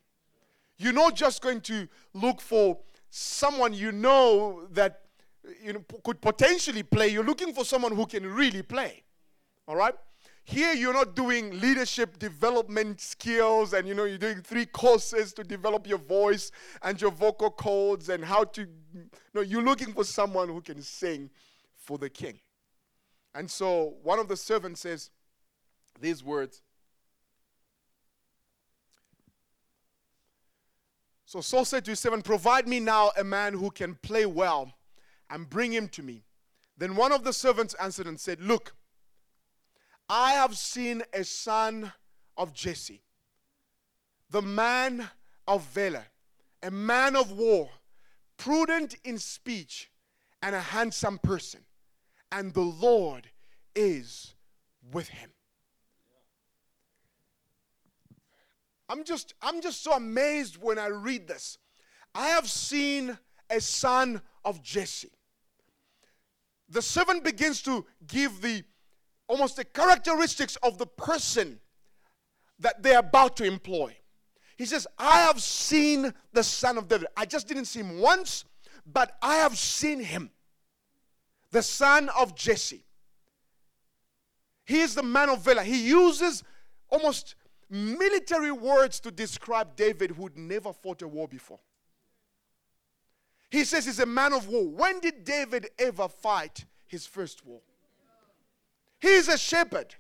You're 0.77 0.94
not 0.94 1.13
just 1.13 1.42
going 1.42 1.60
to 1.62 1.89
look 2.13 2.39
for 2.39 2.77
someone 3.10 3.74
you 3.74 3.92
know 3.92 4.65
that 4.72 5.01
you 5.62 5.74
know, 5.74 5.84
could 6.04 6.22
potentially 6.22 6.84
play. 6.84 7.10
You're 7.10 7.25
looking 7.25 7.54
for 7.54 7.65
someone 7.65 7.94
who 7.94 8.06
can 8.06 8.25
really 8.25 8.62
play. 8.62 9.05
All 9.67 9.75
right? 9.75 9.95
Here 10.43 10.74
you're 10.74 10.93
not 10.93 11.15
doing 11.15 11.60
leadership 11.60 12.19
development 12.19 13.01
skills 13.01 13.74
and 13.74 13.88
you 13.88 13.95
know 13.95 14.03
you're 14.03 14.19
doing 14.19 14.41
three 14.41 14.67
courses 14.67 15.34
to 15.34 15.43
develop 15.43 15.88
your 15.88 15.98
voice 15.98 16.51
and 16.84 17.01
your 17.01 17.10
vocal 17.10 17.50
cords 17.50 18.10
and 18.10 18.24
how 18.24 18.43
to 18.43 18.67
no 19.34 19.41
you're 19.41 19.63
looking 19.63 19.91
for 19.91 20.03
someone 20.03 20.48
who 20.50 20.62
can 20.62 20.84
sing 20.84 21.31
for 21.75 21.98
the 21.98 22.10
king. 22.10 22.39
And 23.34 23.50
so 23.50 23.95
one 24.03 24.19
of 24.19 24.27
the 24.27 24.38
servants 24.38 24.81
says 24.81 25.10
these 26.00 26.24
words 26.24 26.62
So 31.25 31.41
Saul 31.41 31.65
said 31.65 31.84
to 31.86 31.91
his 31.91 32.00
servant, 32.00 32.24
Provide 32.24 32.67
me 32.67 32.79
now 32.79 33.12
a 33.17 33.24
man 33.24 33.53
who 33.53 33.72
can 33.72 33.95
play 33.95 34.25
well 34.25 34.72
and 35.29 35.50
bring 35.50 35.74
him 35.74 35.89
to 35.89 36.03
me. 36.03 36.24
Then 36.77 36.95
one 36.95 37.12
of 37.12 37.24
the 37.24 37.34
servants 37.34 37.74
answered 37.74 38.07
and 38.07 38.19
said, 38.19 38.39
Look, 38.39 38.74
I 40.08 40.34
have 40.34 40.56
seen 40.58 41.04
a 41.14 41.24
son 41.24 41.92
of 42.38 42.54
Jesse, 42.54 43.02
the 44.30 44.42
man 44.42 45.10
of 45.48 45.64
valor, 45.64 46.06
a 46.62 46.70
man 46.70 47.16
of 47.16 47.32
war, 47.32 47.70
prudent 48.38 48.96
in 49.04 49.18
speech, 49.18 49.90
and 50.42 50.56
a 50.56 50.62
handsome 50.62 51.18
person. 51.18 51.62
And 52.32 52.54
the 52.54 52.62
Lord 52.62 53.30
is 53.76 54.36
with 54.92 55.08
him. 55.08 55.32
I'm 58.88 59.04
just, 59.04 59.34
I'm 59.42 59.62
just 59.62 59.84
so 59.84 59.94
amazed 59.94 60.58
when 60.62 60.78
I 60.78 60.88
read 60.88 61.28
this. 61.28 61.58
I 62.14 62.28
have 62.28 62.48
seen 62.48 63.18
a 63.50 63.60
son 63.60 64.22
of 64.44 64.62
Jesse. 64.62 65.12
The 66.70 66.82
servant 66.82 67.24
begins 67.24 67.62
to 67.63 67.86
give 68.06 68.41
the 68.41 68.63
almost 69.28 69.56
the 69.56 69.66
characteristics 69.66 70.56
of 70.58 70.78
the 70.78 70.86
person 70.86 71.60
that 72.60 72.82
they're 72.84 73.00
about 73.00 73.36
to 73.38 73.44
employ. 73.44 73.96
He 74.58 74.66
says, 74.66 74.88
I 74.98 75.22
have 75.22 75.42
seen 75.42 76.14
the 76.32 76.44
son 76.44 76.78
of 76.78 76.88
David. 76.88 77.08
I 77.18 77.26
just 77.26 77.48
didn't 77.48 77.66
see 77.66 77.80
him 77.80 78.00
once, 78.00 78.46
but 78.86 79.18
I 79.22 79.36
have 79.36 79.58
seen 79.58 80.00
him. 80.00 80.30
The 81.52 81.62
son 81.62 82.10
of 82.18 82.36
Jesse. 82.36 82.86
He 84.66 84.80
is 84.80 84.96
the 84.96 85.04
man 85.04 85.30
of 85.30 85.44
valor. 85.44 85.64
He 85.64 85.88
uses 85.88 86.44
almost 86.90 87.36
military 87.70 88.52
words 88.52 89.00
to 89.02 89.12
describe 89.12 89.76
David 89.76 90.12
who'd 90.12 90.38
never 90.38 90.72
fought 90.72 91.02
a 91.02 91.08
war 91.08 91.28
before. 91.28 91.60
He 93.50 93.64
says 93.64 93.86
he's 93.86 94.00
a 94.00 94.06
man 94.06 94.34
of 94.34 94.48
war. 94.48 94.68
When 94.68 95.00
did 95.00 95.24
David 95.24 95.70
ever 95.78 96.08
fight 96.08 96.66
his 96.88 97.06
first 97.06 97.46
war? 97.46 97.62
He's 99.06 99.28
a 99.28 99.38
shepherd. 99.38 99.94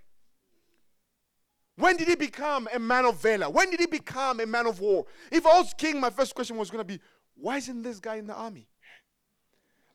When 1.75 1.95
did 1.95 2.07
he 2.07 2.15
become 2.15 2.67
a 2.73 2.79
man 2.79 3.05
of 3.05 3.21
valor? 3.21 3.51
When 3.51 3.69
did 3.69 3.79
he 3.79 3.85
become 3.85 4.39
a 4.39 4.47
man 4.47 4.65
of 4.65 4.79
war? 4.79 5.05
If 5.31 5.45
I 5.45 5.59
was 5.59 5.75
king, 5.77 5.99
my 5.99 6.09
first 6.09 6.33
question 6.33 6.57
was 6.57 6.71
going 6.71 6.79
to 6.79 6.91
be 6.91 6.99
why 7.35 7.57
isn't 7.57 7.83
this 7.83 7.99
guy 7.99 8.15
in 8.15 8.25
the 8.25 8.33
army? 8.33 8.67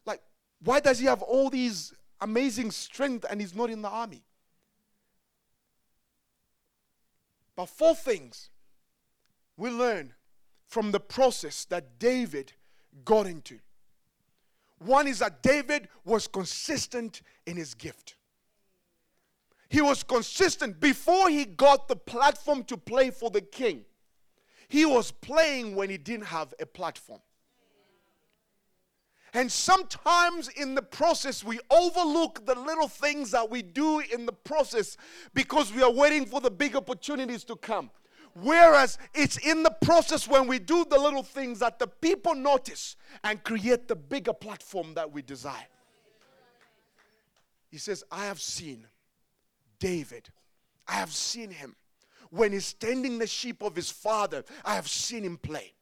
Like, 0.06 0.20
why 0.62 0.78
does 0.78 1.00
he 1.00 1.06
have 1.06 1.22
all 1.22 1.50
these 1.50 1.92
amazing 2.20 2.70
strength 2.70 3.26
and 3.28 3.40
he's 3.40 3.52
not 3.52 3.68
in 3.68 3.82
the 3.82 3.88
army? 3.88 4.22
But 7.56 7.66
four 7.66 7.96
things 7.96 8.50
we 9.56 9.70
learn 9.70 10.12
from 10.68 10.92
the 10.92 11.00
process 11.00 11.64
that 11.64 11.98
David 11.98 12.52
got 13.04 13.26
into. 13.26 13.58
One 14.78 15.08
is 15.08 15.18
that 15.18 15.42
David 15.42 15.88
was 16.04 16.28
consistent 16.28 17.22
in 17.44 17.56
his 17.56 17.74
gift. 17.74 18.14
He 19.70 19.80
was 19.80 20.02
consistent 20.02 20.80
before 20.80 21.30
he 21.30 21.44
got 21.44 21.86
the 21.86 21.94
platform 21.94 22.64
to 22.64 22.76
play 22.76 23.10
for 23.10 23.30
the 23.30 23.40
king. 23.40 23.84
He 24.68 24.84
was 24.84 25.12
playing 25.12 25.76
when 25.76 25.88
he 25.88 25.96
didn't 25.96 26.26
have 26.26 26.52
a 26.60 26.66
platform. 26.66 27.20
And 29.32 29.50
sometimes 29.50 30.48
in 30.48 30.74
the 30.74 30.82
process, 30.82 31.44
we 31.44 31.60
overlook 31.70 32.44
the 32.46 32.56
little 32.56 32.88
things 32.88 33.30
that 33.30 33.48
we 33.48 33.62
do 33.62 34.00
in 34.00 34.26
the 34.26 34.32
process 34.32 34.96
because 35.34 35.72
we 35.72 35.84
are 35.84 35.92
waiting 35.92 36.26
for 36.26 36.40
the 36.40 36.50
big 36.50 36.74
opportunities 36.74 37.44
to 37.44 37.54
come. 37.54 37.90
Whereas 38.34 38.98
it's 39.14 39.36
in 39.36 39.62
the 39.62 39.70
process 39.70 40.26
when 40.26 40.48
we 40.48 40.58
do 40.58 40.84
the 40.84 40.98
little 40.98 41.22
things 41.22 41.60
that 41.60 41.78
the 41.78 41.86
people 41.86 42.34
notice 42.34 42.96
and 43.22 43.42
create 43.44 43.86
the 43.86 43.94
bigger 43.94 44.32
platform 44.32 44.94
that 44.94 45.12
we 45.12 45.22
desire. 45.22 45.68
He 47.70 47.78
says, 47.78 48.02
I 48.10 48.24
have 48.24 48.40
seen 48.40 48.88
David. 49.80 50.28
I 50.86 50.92
have 50.92 51.12
seen 51.12 51.50
him. 51.50 51.74
When 52.30 52.52
he's 52.52 52.72
tending 52.74 53.18
the 53.18 53.26
sheep 53.26 53.62
of 53.62 53.74
his 53.74 53.90
father, 53.90 54.44
I 54.64 54.76
have 54.76 54.86
seen 54.86 55.24
him 55.24 55.36
play. 55.36 55.72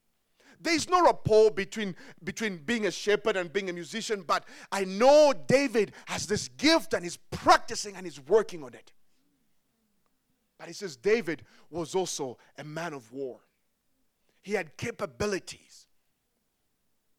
There's 0.61 0.89
no 0.89 1.05
rapport 1.05 1.51
between, 1.51 1.95
between 2.25 2.57
being 2.57 2.87
a 2.87 2.91
shepherd 2.91 3.37
and 3.37 3.53
being 3.53 3.71
a 3.71 3.73
musician, 3.73 4.25
but 4.27 4.45
I 4.73 4.85
know 4.85 5.33
David 5.47 5.93
has 6.07 6.27
this 6.27 6.49
gift 6.49 6.95
and 6.95 7.05
he's 7.05 7.19
practicing 7.31 7.95
and 7.95 8.05
he's 8.07 8.21
working 8.21 8.65
on 8.65 8.75
it. 8.75 8.93
But 10.59 10.67
he 10.67 10.75
says 10.75 10.97
David 10.97 11.43
was 11.71 11.95
also 11.95 12.39
a 12.57 12.65
man 12.65 12.93
of 12.93 13.13
war. 13.13 13.39
He 14.43 14.55
had 14.55 14.77
capabilities. 14.77 15.87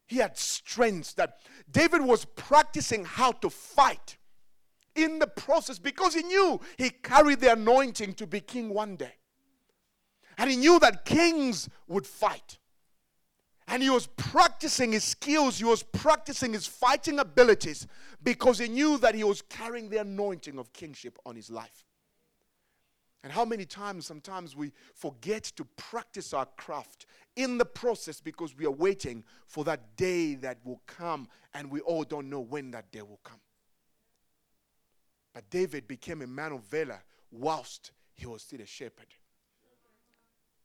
He 0.08 0.18
had 0.18 0.38
strengths 0.38 1.14
that 1.14 1.40
David 1.72 2.02
was 2.02 2.26
practicing 2.26 3.06
how 3.06 3.32
to 3.34 3.50
fight 3.50 4.18
in 5.04 5.20
the 5.20 5.28
process 5.28 5.80
because 5.80 6.14
he 6.14 6.24
knew 6.24 6.60
he 6.78 6.90
carried 6.90 7.40
the 7.40 7.54
anointing 7.54 8.14
to 8.16 8.28
be 8.28 8.40
king 8.40 8.70
one 8.70 8.96
day. 8.96 9.14
And 10.38 10.50
he 10.50 10.56
knew 10.56 10.80
that 10.80 11.06
kings 11.06 11.70
would 11.88 12.08
fight. 12.08 12.60
And 13.68 13.84
he 13.84 13.90
was 13.90 14.08
practicing 14.08 14.94
his 14.94 15.04
skills, 15.04 15.60
he 15.60 15.66
was 15.66 15.84
practicing 15.84 16.54
his 16.54 16.66
fighting 16.66 17.20
abilities 17.20 17.86
because 18.24 18.58
he 18.58 18.68
knew 18.68 18.98
that 18.98 19.14
he 19.14 19.24
was 19.24 19.44
carrying 19.44 19.90
the 19.90 19.98
anointing 19.98 20.58
of 20.58 20.74
kingship 20.74 21.20
on 21.26 21.36
his 21.36 21.52
life. 21.52 21.86
And 23.24 23.34
how 23.34 23.44
many 23.44 23.66
times, 23.66 24.06
sometimes 24.06 24.56
we 24.56 24.72
forget 24.96 25.44
to 25.44 25.66
practice 25.76 26.34
our 26.34 26.48
craft 26.58 27.06
in 27.36 27.58
the 27.58 27.66
process 27.66 28.22
because 28.22 28.56
we 28.56 28.66
are 28.66 28.72
waiting 28.72 29.24
for 29.46 29.64
that 29.66 29.98
day 29.98 30.36
that 30.36 30.58
will 30.64 30.82
come 30.88 31.28
and 31.54 31.70
we 31.70 31.82
all 31.82 32.04
don't 32.04 32.30
know 32.30 32.40
when 32.40 32.72
that 32.72 32.92
day 32.92 33.02
will 33.02 33.20
come. 33.24 33.42
David 35.50 35.88
became 35.88 36.22
a 36.22 36.28
man 36.28 36.52
of 36.52 36.64
valor 36.64 37.02
whilst 37.32 37.92
he 38.14 38.26
was 38.26 38.42
still 38.42 38.62
a 38.62 38.66
shepherd. 38.66 39.08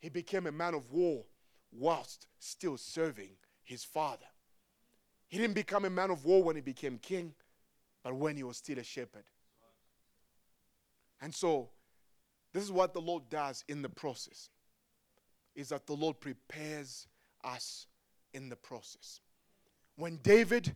He 0.01 0.09
became 0.09 0.47
a 0.47 0.53
man 0.53 0.75
of 0.75 0.91
war 0.93 1.25
whilst 1.73 2.27
still 2.39 2.77
serving 2.77 3.31
his 3.63 3.85
father. 3.85 4.27
He 5.29 5.39
didn't 5.39 5.55
become 5.55 5.85
a 5.85 5.91
man 5.91 6.11
of 6.11 6.25
war 6.25 6.43
when 6.43 6.57
he 6.57 6.63
became 6.63 6.99
king, 6.99 7.35
but 8.03 8.15
when 8.15 8.37
he 8.37 8.43
was 8.43 8.59
still 8.59 8.79
a 8.79 8.85
shepherd. 8.85 9.25
And 11.21 11.35
so 11.35 11.71
This 12.55 12.63
is 12.63 12.73
what 12.73 12.95
the 12.95 13.01
Lord 13.01 13.29
does 13.29 13.65
in 13.69 13.83
the 13.83 13.89
process. 13.89 14.49
Is 15.57 15.69
that 15.69 15.87
the 15.87 15.93
Lord 15.93 16.21
prepares 16.21 17.09
us 17.43 17.87
in 18.33 18.49
the 18.49 18.57
process. 18.57 19.21
When 19.97 20.17
David 20.23 20.75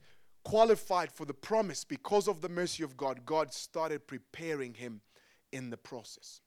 qualified 0.49 1.13
for 1.13 1.27
the 1.27 1.35
promise 1.35 1.85
because 1.85 2.27
of 2.27 2.41
the 2.41 2.49
mercy 2.49 2.83
of 2.83 2.97
God, 2.97 3.27
God 3.27 3.53
started 3.53 4.07
preparing 4.07 4.73
him 4.73 5.03
in 5.53 5.69
the 5.69 5.77
process. 5.77 6.41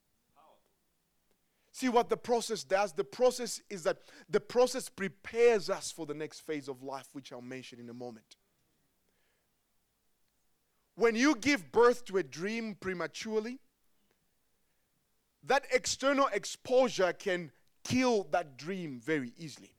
See 1.72 1.88
what 1.88 2.10
the 2.10 2.18
process 2.18 2.64
does? 2.64 2.94
The 2.94 3.04
process 3.04 3.62
is 3.70 3.84
that 3.84 4.00
the 4.28 4.40
process 4.40 4.90
prepares 4.90 5.70
us 5.70 5.92
for 5.92 6.08
the 6.08 6.16
next 6.16 6.40
phase 6.40 6.68
of 6.68 6.82
life, 6.82 7.10
which 7.14 7.32
I'll 7.32 7.44
mention 7.44 7.80
in 7.80 7.90
a 7.90 7.94
moment. 7.94 8.38
When 10.96 11.16
you 11.16 11.36
give 11.36 11.72
birth 11.72 12.04
to 12.06 12.18
a 12.18 12.24
dream 12.24 12.78
prematurely, 12.80 13.60
that 15.44 15.66
external 15.72 16.28
exposure 16.34 17.14
can 17.14 17.52
kill 17.84 18.24
that 18.32 18.58
dream 18.58 19.00
very 19.00 19.32
easily. 19.38 19.76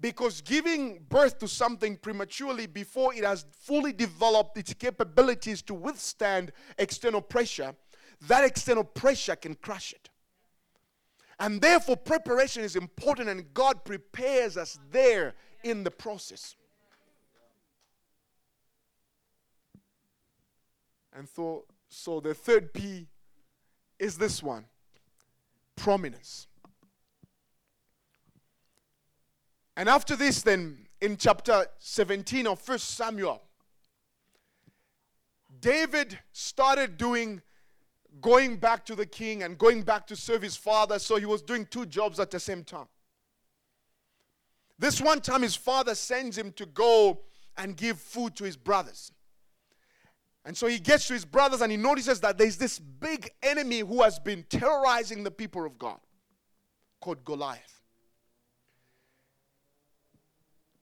Because 0.00 0.40
giving 0.40 1.04
birth 1.08 1.38
to 1.40 1.48
something 1.48 1.96
prematurely 1.96 2.66
before 2.66 3.14
it 3.14 3.24
has 3.24 3.46
fully 3.50 3.92
developed 3.92 4.56
its 4.56 4.72
capabilities 4.74 5.60
to 5.62 5.74
withstand 5.74 6.52
external 6.78 7.20
pressure, 7.20 7.74
that 8.28 8.44
external 8.44 8.84
pressure 8.84 9.36
can 9.36 9.54
crush 9.54 9.92
it. 9.92 10.08
And 11.40 11.60
therefore, 11.60 11.96
preparation 11.96 12.64
is 12.64 12.74
important, 12.74 13.28
and 13.28 13.52
God 13.54 13.84
prepares 13.84 14.56
us 14.56 14.78
there 14.90 15.34
in 15.62 15.84
the 15.84 15.90
process. 15.90 16.56
And 21.12 21.28
so, 21.28 21.64
so 21.88 22.20
the 22.20 22.34
third 22.34 22.72
P 22.72 23.06
is 23.98 24.18
this 24.18 24.42
one 24.42 24.64
prominence. 25.76 26.47
And 29.78 29.88
after 29.88 30.16
this, 30.16 30.42
then, 30.42 30.88
in 31.00 31.16
chapter 31.16 31.64
17 31.78 32.48
of 32.48 32.68
1 32.68 32.78
Samuel, 32.80 33.40
David 35.60 36.18
started 36.32 36.96
doing, 36.96 37.40
going 38.20 38.56
back 38.56 38.84
to 38.86 38.96
the 38.96 39.06
king 39.06 39.44
and 39.44 39.56
going 39.56 39.82
back 39.82 40.04
to 40.08 40.16
serve 40.16 40.42
his 40.42 40.56
father. 40.56 40.98
So 40.98 41.14
he 41.14 41.26
was 41.26 41.42
doing 41.42 41.64
two 41.64 41.86
jobs 41.86 42.18
at 42.18 42.32
the 42.32 42.40
same 42.40 42.64
time. 42.64 42.88
This 44.80 45.00
one 45.00 45.20
time, 45.20 45.42
his 45.42 45.54
father 45.54 45.94
sends 45.94 46.36
him 46.36 46.50
to 46.54 46.66
go 46.66 47.20
and 47.56 47.76
give 47.76 48.00
food 48.00 48.34
to 48.34 48.44
his 48.44 48.56
brothers. 48.56 49.12
And 50.44 50.56
so 50.56 50.66
he 50.66 50.80
gets 50.80 51.06
to 51.06 51.12
his 51.12 51.24
brothers 51.24 51.60
and 51.60 51.70
he 51.70 51.78
notices 51.78 52.18
that 52.22 52.36
there's 52.36 52.56
this 52.56 52.80
big 52.80 53.30
enemy 53.44 53.78
who 53.78 54.02
has 54.02 54.18
been 54.18 54.44
terrorizing 54.50 55.22
the 55.22 55.30
people 55.30 55.64
of 55.64 55.78
God 55.78 56.00
called 57.00 57.24
Goliath. 57.24 57.77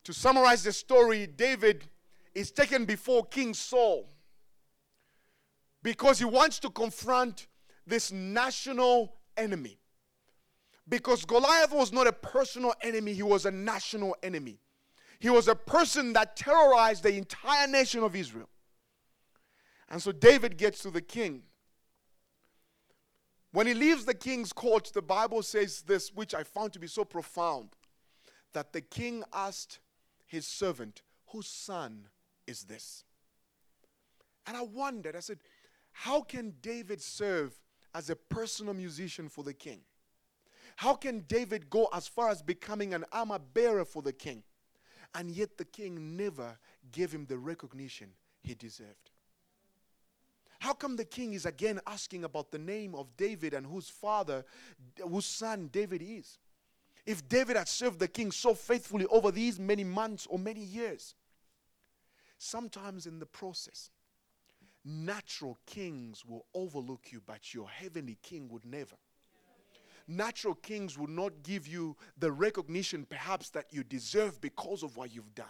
To 0.06 0.12
summarize 0.12 0.62
the 0.62 0.72
story, 0.72 1.26
David 1.26 1.88
is 2.32 2.52
taken 2.52 2.84
before 2.84 3.26
King 3.26 3.52
Saul 3.52 4.08
because 5.82 6.20
he 6.20 6.24
wants 6.24 6.60
to 6.60 6.70
confront 6.70 7.48
this 7.88 8.12
national 8.12 9.16
enemy. 9.36 9.80
Because 10.88 11.24
Goliath 11.24 11.72
was 11.72 11.92
not 11.92 12.06
a 12.06 12.12
personal 12.12 12.72
enemy, 12.82 13.14
he 13.14 13.24
was 13.24 13.46
a 13.46 13.50
national 13.50 14.14
enemy. 14.22 14.60
He 15.18 15.28
was 15.28 15.48
a 15.48 15.56
person 15.56 16.12
that 16.12 16.36
terrorized 16.36 17.02
the 17.02 17.16
entire 17.16 17.66
nation 17.66 18.04
of 18.04 18.14
Israel. 18.14 18.48
And 19.88 20.00
so 20.00 20.12
David 20.12 20.56
gets 20.56 20.82
to 20.82 20.92
the 20.92 21.02
king. 21.02 21.42
When 23.50 23.66
he 23.66 23.74
leaves 23.74 24.04
the 24.04 24.14
king's 24.14 24.52
court, 24.52 24.92
the 24.94 25.02
Bible 25.02 25.42
says 25.42 25.82
this, 25.82 26.12
which 26.14 26.32
I 26.32 26.44
found 26.44 26.74
to 26.74 26.78
be 26.78 26.86
so 26.86 27.04
profound, 27.04 27.70
that 28.52 28.72
the 28.72 28.80
king 28.80 29.24
asked 29.32 29.80
his 30.26 30.46
servant, 30.46 31.02
Whose 31.28 31.48
son 31.48 32.08
is 32.46 32.64
this? 32.64 33.04
And 34.46 34.56
I 34.56 34.62
wondered, 34.62 35.16
I 35.16 35.20
said, 35.20 35.38
How 35.92 36.20
can 36.20 36.54
David 36.62 37.00
serve 37.00 37.58
as 37.94 38.10
a 38.10 38.16
personal 38.16 38.74
musician 38.74 39.28
for 39.28 39.42
the 39.42 39.54
king? 39.54 39.80
How 40.76 40.94
can 40.94 41.20
David 41.20 41.70
go 41.70 41.88
as 41.92 42.06
far 42.06 42.28
as 42.28 42.42
becoming 42.42 42.92
an 42.94 43.04
armor 43.10 43.38
bearer 43.38 43.84
for 43.84 44.02
the 44.02 44.12
king? 44.12 44.42
And 45.14 45.30
yet 45.30 45.56
the 45.56 45.64
king 45.64 46.16
never 46.16 46.58
gave 46.92 47.10
him 47.12 47.24
the 47.26 47.38
recognition 47.38 48.08
he 48.42 48.54
deserved. 48.54 49.10
How 50.58 50.74
come 50.74 50.96
the 50.96 51.04
king 51.04 51.32
is 51.32 51.46
again 51.46 51.80
asking 51.86 52.24
about 52.24 52.50
the 52.50 52.58
name 52.58 52.94
of 52.94 53.16
David 53.16 53.54
and 53.54 53.66
whose 53.66 53.88
father, 53.88 54.44
whose 55.02 55.26
son 55.26 55.68
David 55.72 56.02
is? 56.02 56.38
If 57.06 57.28
David 57.28 57.56
had 57.56 57.68
served 57.68 58.00
the 58.00 58.08
king 58.08 58.32
so 58.32 58.52
faithfully 58.52 59.06
over 59.06 59.30
these 59.30 59.58
many 59.60 59.84
months 59.84 60.26
or 60.28 60.38
many 60.38 60.60
years. 60.60 61.14
Sometimes 62.38 63.06
in 63.06 63.20
the 63.20 63.26
process, 63.26 63.90
natural 64.84 65.56
kings 65.66 66.24
will 66.26 66.44
overlook 66.52 67.06
you, 67.10 67.22
but 67.24 67.54
your 67.54 67.68
heavenly 67.68 68.18
king 68.22 68.48
would 68.50 68.64
never. 68.64 68.96
Natural 70.08 70.54
kings 70.54 70.98
will 70.98 71.08
not 71.08 71.42
give 71.42 71.66
you 71.66 71.96
the 72.18 72.30
recognition 72.30 73.06
perhaps 73.08 73.50
that 73.50 73.66
you 73.70 73.82
deserve 73.82 74.40
because 74.40 74.82
of 74.82 74.96
what 74.96 75.12
you've 75.14 75.34
done. 75.34 75.46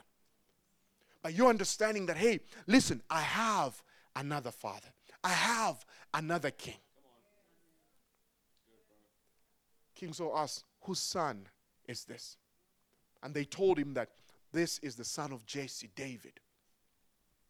But 1.23 1.35
you're 1.35 1.49
understanding 1.49 2.07
that, 2.07 2.16
hey, 2.16 2.40
listen, 2.66 3.03
I 3.11 3.21
have 3.21 3.83
another 4.14 4.51
father, 4.51 4.88
I 5.25 5.31
have 5.31 5.85
another 6.14 6.51
king. 6.51 6.77
King 9.95 10.12
Saul 10.12 10.37
asked, 10.37 10.64
whose 10.87 11.01
son 11.01 11.49
is 11.87 12.05
this? 12.05 12.37
And 13.22 13.35
they 13.35 13.44
told 13.44 13.79
him 13.79 13.94
that 13.94 14.11
this 14.53 14.79
is 14.79 14.96
the 14.96 15.05
son 15.05 15.33
of 15.33 15.44
Jesse, 15.46 15.90
David. 15.94 16.40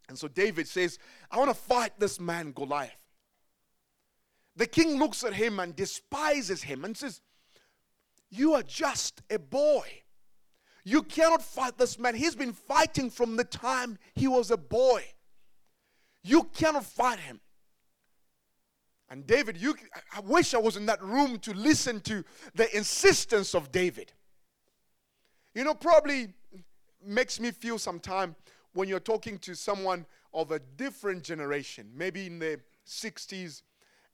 And 0.09 0.19
so 0.19 0.29
David 0.29 0.69
says, 0.69 0.99
I 1.31 1.39
want 1.39 1.51
to 1.51 1.55
fight 1.55 1.93
this 1.99 2.21
man, 2.21 2.53
Goliath. 2.53 2.97
The 4.57 4.67
king 4.67 4.99
looks 4.99 5.23
at 5.25 5.35
him 5.35 5.61
and 5.61 5.77
despises 5.77 6.63
him 6.63 6.85
and 6.85 6.97
says, 6.97 7.21
You 8.31 8.55
are 8.55 8.63
just 8.63 9.23
a 9.31 9.39
boy. 9.39 9.87
You 10.85 11.03
cannot 11.03 11.43
fight 11.43 11.77
this 11.77 11.99
man. 11.99 12.15
He's 12.15 12.37
been 12.37 12.53
fighting 12.53 13.11
from 13.11 13.37
the 13.37 13.45
time 13.45 13.99
he 14.15 14.29
was 14.29 14.51
a 14.51 14.57
boy. 14.57 15.05
You 16.23 16.45
cannot 16.45 16.85
fight 16.85 17.19
him. 17.19 17.41
And 19.09 19.27
David, 19.27 19.57
you, 19.57 19.77
I 20.15 20.21
wish 20.21 20.53
I 20.53 20.59
was 20.59 20.77
in 20.77 20.87
that 20.87 21.03
room 21.03 21.39
to 21.41 21.53
listen 21.55 22.01
to 22.03 22.25
the 22.55 22.75
insistence 22.77 23.55
of 23.55 23.71
David. 23.71 24.13
You 25.55 25.65
know, 25.65 25.75
probably 25.75 26.35
makes 27.05 27.39
me 27.39 27.53
feel 27.53 27.79
sometime 27.79 28.35
when 28.73 28.89
you're 28.89 29.01
talking 29.01 29.39
to 29.39 29.55
someone 29.55 30.05
of 30.35 30.51
a 30.51 30.59
different 30.59 31.23
generation, 31.23 31.91
maybe 31.95 32.27
in 32.27 32.39
the 32.39 32.61
60s, 32.87 33.63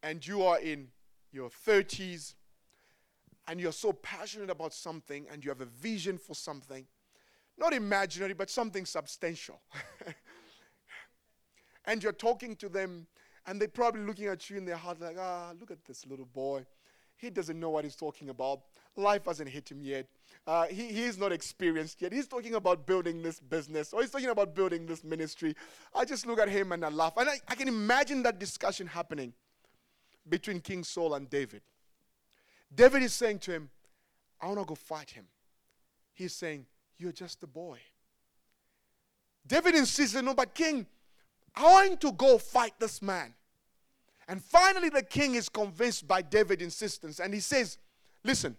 and 0.03 0.25
you 0.27 0.43
are 0.45 0.61
in 0.61 0.89
your 1.33 1.49
30s, 1.49 2.35
and 3.49 3.61
you're 3.61 3.73
so 3.73 3.93
passionate 3.93 4.51
about 4.51 4.73
something, 4.73 5.27
and 5.33 5.45
you 5.45 5.51
have 5.51 5.63
a 5.63 5.67
vision 5.67 6.19
for 6.19 6.35
something, 6.35 6.87
not 7.59 7.73
imaginary, 7.73 8.35
but 8.35 8.51
something 8.51 8.87
substantial. 8.87 9.61
and 11.87 12.03
you're 12.03 12.13
talking 12.13 12.55
to 12.57 12.69
them 12.69 13.07
and 13.47 13.61
they're 13.61 13.69
probably 13.69 14.03
looking 14.03 14.27
at 14.27 14.49
you 14.49 14.57
in 14.57 14.65
their 14.65 14.77
heart 14.77 15.01
like, 15.01 15.17
ah, 15.19 15.53
look 15.59 15.71
at 15.71 15.85
this 15.85 16.07
little 16.07 16.27
boy. 16.27 16.65
He 17.17 17.31
doesn't 17.31 17.59
know 17.59 17.71
what 17.71 17.85
he's 17.85 17.97
talking 17.97 18.31
about. 18.31 18.63
Life 18.97 19.27
hasn't 19.27 19.49
hit 19.49 19.71
him 19.71 19.81
yet. 19.83 20.07
Uh, 20.47 20.67
he, 20.67 20.89
he's 20.89 21.19
not 21.19 21.31
experienced 21.31 22.03
yet. 22.03 22.13
He's 22.13 22.27
talking 22.27 22.55
about 22.55 22.85
building 22.87 23.23
this 23.23 23.39
business 23.39 23.93
or 23.93 24.01
he's 24.01 24.11
talking 24.11 24.29
about 24.29 24.55
building 24.55 24.87
this 24.87 25.05
ministry. 25.05 25.55
I 25.95 26.05
just 26.05 26.27
look 26.27 26.41
at 26.41 26.49
him 26.49 26.73
and 26.73 26.85
I 26.85 26.89
laugh. 26.89 27.17
And 27.17 27.29
I, 27.29 27.35
I 27.47 27.55
can 27.55 27.69
imagine 27.69 28.23
that 28.25 28.41
discussion 28.41 28.89
happening 28.89 29.33
between 30.29 30.61
King 30.61 30.83
Saul 30.85 31.15
and 31.15 31.31
David. 31.31 31.63
David 32.75 33.03
is 33.03 33.13
saying 33.13 33.39
to 33.41 33.53
him, 33.53 33.71
I 34.41 34.47
want 34.47 34.59
to 34.59 34.65
go 34.65 34.75
fight 34.75 35.11
him. 35.11 35.27
He's 36.13 36.35
saying, 36.35 36.67
You're 36.99 37.13
just 37.13 37.43
a 37.43 37.47
boy. 37.47 37.79
David 39.47 39.75
insists, 39.75 40.21
No, 40.21 40.35
but 40.35 40.55
King, 40.55 40.87
Want 41.61 42.01
to 42.01 42.13
go 42.13 42.39
fight 42.39 42.75
this 42.79 43.03
man. 43.03 43.35
And 44.29 44.43
finally, 44.43 44.89
the 44.89 45.03
king 45.03 45.35
is 45.35 45.49
convinced 45.49 46.07
by 46.09 46.23
David's 46.23 46.63
insistence 46.63 47.19
and 47.21 47.35
he 47.35 47.41
says, 47.41 47.79
Listen, 48.25 48.57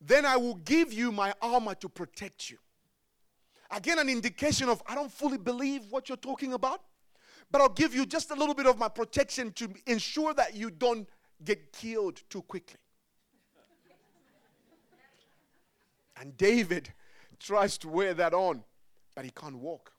then 0.00 0.26
I 0.26 0.36
will 0.36 0.56
give 0.56 0.92
you 0.92 1.10
my 1.10 1.32
armor 1.40 1.74
to 1.76 1.88
protect 1.88 2.50
you. 2.50 2.58
Again, 3.70 3.98
an 3.98 4.08
indication 4.08 4.68
of 4.68 4.82
I 4.86 4.94
don't 4.94 5.10
fully 5.10 5.38
believe 5.38 5.86
what 5.90 6.08
you're 6.08 6.16
talking 6.16 6.52
about, 6.52 6.82
but 7.50 7.60
I'll 7.60 7.68
give 7.68 7.94
you 7.94 8.06
just 8.06 8.30
a 8.30 8.34
little 8.34 8.54
bit 8.54 8.66
of 8.66 8.78
my 8.78 8.88
protection 8.88 9.50
to 9.52 9.70
ensure 9.86 10.34
that 10.34 10.54
you 10.54 10.70
don't 10.70 11.08
get 11.44 11.72
killed 11.72 12.22
too 12.28 12.42
quickly. 12.42 12.78
and 16.20 16.36
David 16.36 16.92
tries 17.40 17.76
to 17.78 17.88
wear 17.88 18.14
that 18.14 18.34
on, 18.34 18.62
but 19.14 19.24
he 19.24 19.30
can't 19.30 19.56
walk. 19.56 19.95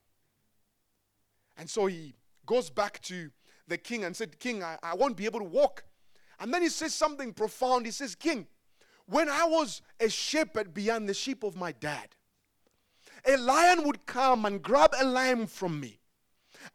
And 1.58 1.68
so 1.68 1.86
he 1.86 2.14
goes 2.46 2.70
back 2.70 3.02
to 3.02 3.30
the 3.66 3.76
king 3.76 4.04
and 4.04 4.16
said, 4.16 4.38
King, 4.38 4.62
I, 4.62 4.78
I 4.82 4.94
won't 4.94 5.16
be 5.16 5.26
able 5.26 5.40
to 5.40 5.44
walk. 5.44 5.84
And 6.40 6.54
then 6.54 6.62
he 6.62 6.68
says 6.68 6.94
something 6.94 7.34
profound. 7.34 7.84
He 7.84 7.92
says, 7.92 8.14
King, 8.14 8.46
when 9.06 9.28
I 9.28 9.44
was 9.44 9.82
a 10.00 10.08
shepherd 10.08 10.72
beyond 10.72 11.08
the 11.08 11.14
sheep 11.14 11.42
of 11.42 11.56
my 11.56 11.72
dad, 11.72 12.14
a 13.26 13.36
lion 13.36 13.82
would 13.84 14.06
come 14.06 14.44
and 14.44 14.62
grab 14.62 14.94
a 14.98 15.04
lamb 15.04 15.46
from 15.46 15.80
me. 15.80 15.98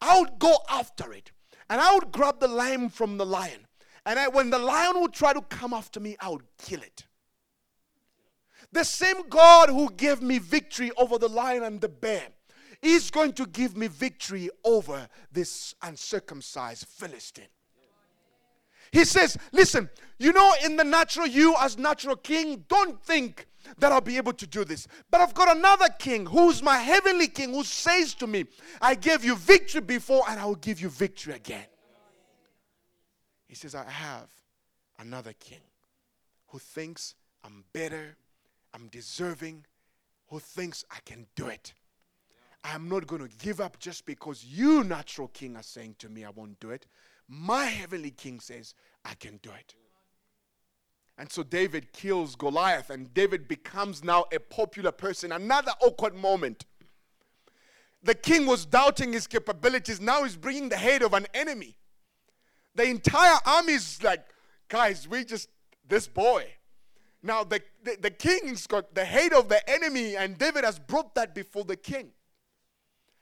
I 0.00 0.20
would 0.20 0.38
go 0.38 0.56
after 0.68 1.12
it, 1.12 1.32
and 1.70 1.80
I 1.80 1.94
would 1.94 2.12
grab 2.12 2.40
the 2.40 2.48
lamb 2.48 2.90
from 2.90 3.16
the 3.16 3.26
lion. 3.26 3.66
And 4.04 4.18
I, 4.18 4.28
when 4.28 4.50
the 4.50 4.58
lion 4.58 5.00
would 5.00 5.14
try 5.14 5.32
to 5.32 5.40
come 5.40 5.72
after 5.72 5.98
me, 5.98 6.16
I 6.20 6.28
would 6.28 6.44
kill 6.58 6.82
it. 6.82 7.06
The 8.70 8.84
same 8.84 9.28
God 9.28 9.70
who 9.70 9.90
gave 9.90 10.20
me 10.20 10.38
victory 10.38 10.90
over 10.98 11.16
the 11.16 11.28
lion 11.28 11.62
and 11.62 11.80
the 11.80 11.88
bear 11.88 12.26
is 12.84 13.10
going 13.10 13.32
to 13.32 13.46
give 13.46 13.76
me 13.76 13.86
victory 13.88 14.50
over 14.64 15.08
this 15.32 15.74
uncircumcised 15.82 16.86
Philistine. 16.86 17.44
He 18.92 19.04
says, 19.04 19.36
Listen, 19.52 19.90
you 20.18 20.32
know, 20.32 20.54
in 20.64 20.76
the 20.76 20.84
natural, 20.84 21.26
you 21.26 21.54
as 21.60 21.78
natural 21.78 22.16
king, 22.16 22.64
don't 22.68 23.02
think 23.02 23.46
that 23.78 23.90
I'll 23.90 24.00
be 24.00 24.16
able 24.16 24.34
to 24.34 24.46
do 24.46 24.64
this. 24.64 24.86
But 25.10 25.20
I've 25.20 25.34
got 25.34 25.56
another 25.56 25.88
king 25.98 26.26
who's 26.26 26.62
my 26.62 26.76
heavenly 26.76 27.28
king 27.28 27.52
who 27.52 27.64
says 27.64 28.14
to 28.14 28.26
me, 28.26 28.44
I 28.80 28.94
gave 28.94 29.24
you 29.24 29.36
victory 29.36 29.80
before 29.80 30.22
and 30.28 30.38
I 30.38 30.44
will 30.44 30.54
give 30.54 30.80
you 30.80 30.90
victory 30.90 31.34
again. 31.34 31.66
He 33.48 33.54
says, 33.54 33.74
I 33.74 33.88
have 33.88 34.28
another 34.98 35.32
king 35.32 35.60
who 36.48 36.58
thinks 36.58 37.14
I'm 37.42 37.64
better, 37.72 38.16
I'm 38.72 38.88
deserving, 38.88 39.64
who 40.28 40.38
thinks 40.38 40.84
I 40.90 40.98
can 41.04 41.26
do 41.34 41.48
it. 41.48 41.74
I'm 42.64 42.88
not 42.88 43.06
going 43.06 43.22
to 43.22 43.36
give 43.36 43.60
up 43.60 43.78
just 43.78 44.06
because 44.06 44.42
you, 44.42 44.82
natural 44.82 45.28
king, 45.28 45.54
are 45.56 45.62
saying 45.62 45.96
to 45.98 46.08
me, 46.08 46.24
I 46.24 46.30
won't 46.30 46.58
do 46.60 46.70
it. 46.70 46.86
My 47.28 47.66
heavenly 47.66 48.10
king 48.10 48.40
says, 48.40 48.74
I 49.04 49.12
can 49.14 49.38
do 49.42 49.50
it. 49.50 49.74
And 51.18 51.30
so 51.30 51.42
David 51.42 51.92
kills 51.92 52.34
Goliath, 52.34 52.90
and 52.90 53.12
David 53.12 53.46
becomes 53.46 54.02
now 54.02 54.24
a 54.32 54.40
popular 54.40 54.90
person. 54.90 55.30
Another 55.30 55.72
awkward 55.82 56.14
moment. 56.14 56.64
The 58.02 58.14
king 58.14 58.46
was 58.46 58.66
doubting 58.66 59.12
his 59.12 59.26
capabilities. 59.26 60.00
Now 60.00 60.24
he's 60.24 60.36
bringing 60.36 60.70
the 60.70 60.76
head 60.76 61.02
of 61.02 61.12
an 61.12 61.26
enemy. 61.34 61.76
The 62.74 62.84
entire 62.84 63.38
army 63.46 63.74
is 63.74 64.02
like, 64.02 64.24
guys, 64.68 65.06
we 65.06 65.24
just, 65.24 65.48
this 65.88 66.08
boy. 66.08 66.46
Now 67.22 67.44
the, 67.44 67.60
the, 67.84 67.96
the 68.00 68.10
king's 68.10 68.66
got 68.66 68.94
the 68.94 69.04
head 69.04 69.32
of 69.32 69.48
the 69.48 69.70
enemy, 69.70 70.16
and 70.16 70.36
David 70.36 70.64
has 70.64 70.78
brought 70.78 71.14
that 71.14 71.34
before 71.34 71.64
the 71.64 71.76
king. 71.76 72.10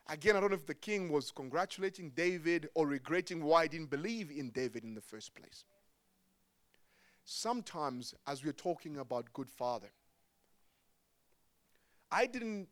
Again, 0.08 0.36
I 0.36 0.40
don't 0.40 0.50
know 0.50 0.56
if 0.56 0.66
the 0.66 0.74
king 0.74 1.10
was 1.10 1.30
congratulating 1.30 2.10
David 2.10 2.68
or 2.74 2.86
regretting 2.86 3.42
why 3.44 3.62
he 3.62 3.68
didn't 3.68 3.90
believe 3.90 4.30
in 4.30 4.50
David 4.50 4.84
in 4.84 4.94
the 4.94 5.00
first 5.00 5.34
place. 5.34 5.64
Sometimes, 7.24 8.14
as 8.26 8.44
we're 8.44 8.52
talking 8.52 8.98
about 8.98 9.32
good 9.32 9.48
father, 9.48 9.90
I 12.10 12.26
didn't 12.26 12.68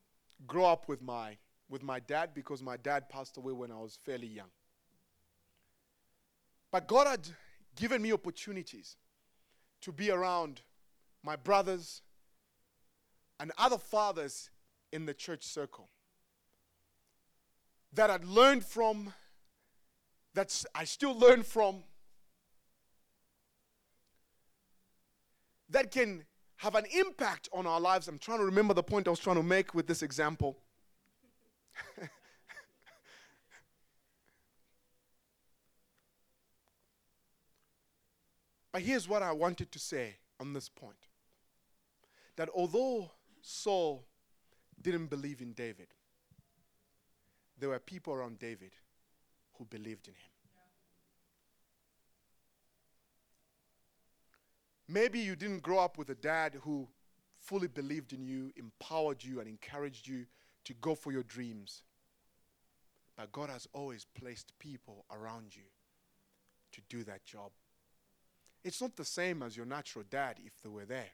grow 0.46 0.66
up 0.66 0.88
with 0.88 1.02
my 1.02 1.36
with 1.68 1.82
my 1.84 2.00
dad 2.00 2.30
because 2.34 2.62
my 2.62 2.76
dad 2.76 3.08
passed 3.08 3.36
away 3.36 3.52
when 3.52 3.70
I 3.70 3.78
was 3.78 3.96
fairly 4.04 4.26
young. 4.26 4.50
But 6.72 6.88
God 6.88 7.06
had 7.06 7.28
given 7.76 8.02
me 8.02 8.12
opportunities 8.12 8.96
to 9.82 9.92
be 9.92 10.10
around 10.10 10.62
my 11.22 11.36
brothers 11.36 12.02
and 13.38 13.52
other 13.56 13.78
fathers 13.78 14.50
in 14.92 15.06
the 15.06 15.14
church 15.14 15.44
circle 15.44 15.88
that 17.92 18.10
I'd 18.10 18.24
learned 18.24 18.64
from, 18.64 19.12
that 20.34 20.64
I 20.74 20.84
still 20.84 21.18
learn 21.18 21.42
from, 21.42 21.82
that 25.70 25.90
can 25.90 26.24
have 26.56 26.74
an 26.74 26.84
impact 26.94 27.48
on 27.52 27.66
our 27.66 27.80
lives. 27.80 28.06
I'm 28.06 28.18
trying 28.18 28.38
to 28.38 28.44
remember 28.44 28.74
the 28.74 28.82
point 28.82 29.06
I 29.06 29.10
was 29.10 29.18
trying 29.18 29.36
to 29.36 29.42
make 29.42 29.74
with 29.74 29.86
this 29.86 30.02
example. 30.02 30.58
but 38.72 38.82
here's 38.82 39.08
what 39.08 39.22
I 39.22 39.32
wanted 39.32 39.72
to 39.72 39.78
say 39.78 40.16
on 40.38 40.52
this 40.52 40.68
point 40.68 40.96
that 42.36 42.50
although 42.54 43.10
Saul 43.42 44.04
didn't 44.80 45.06
believe 45.06 45.40
in 45.40 45.52
David, 45.52 45.88
there 47.60 47.68
were 47.68 47.78
people 47.78 48.14
around 48.14 48.38
David 48.38 48.72
who 49.58 49.64
believed 49.66 50.08
in 50.08 50.14
him. 50.14 50.30
Maybe 54.88 55.20
you 55.20 55.36
didn't 55.36 55.62
grow 55.62 55.78
up 55.78 55.98
with 55.98 56.10
a 56.10 56.16
dad 56.16 56.56
who 56.62 56.88
fully 57.38 57.68
believed 57.68 58.12
in 58.12 58.24
you, 58.24 58.50
empowered 58.56 59.22
you, 59.22 59.38
and 59.38 59.48
encouraged 59.48 60.08
you 60.08 60.26
to 60.64 60.74
go 60.74 60.94
for 60.94 61.12
your 61.12 61.22
dreams. 61.22 61.84
But 63.16 63.30
God 63.30 63.50
has 63.50 63.68
always 63.72 64.06
placed 64.18 64.58
people 64.58 65.04
around 65.12 65.54
you 65.54 65.62
to 66.72 66.80
do 66.88 67.04
that 67.04 67.24
job. 67.24 67.52
It's 68.64 68.80
not 68.80 68.96
the 68.96 69.04
same 69.04 69.42
as 69.42 69.56
your 69.56 69.66
natural 69.66 70.04
dad 70.10 70.38
if 70.44 70.60
they 70.62 70.68
were 70.68 70.84
there. 70.84 71.12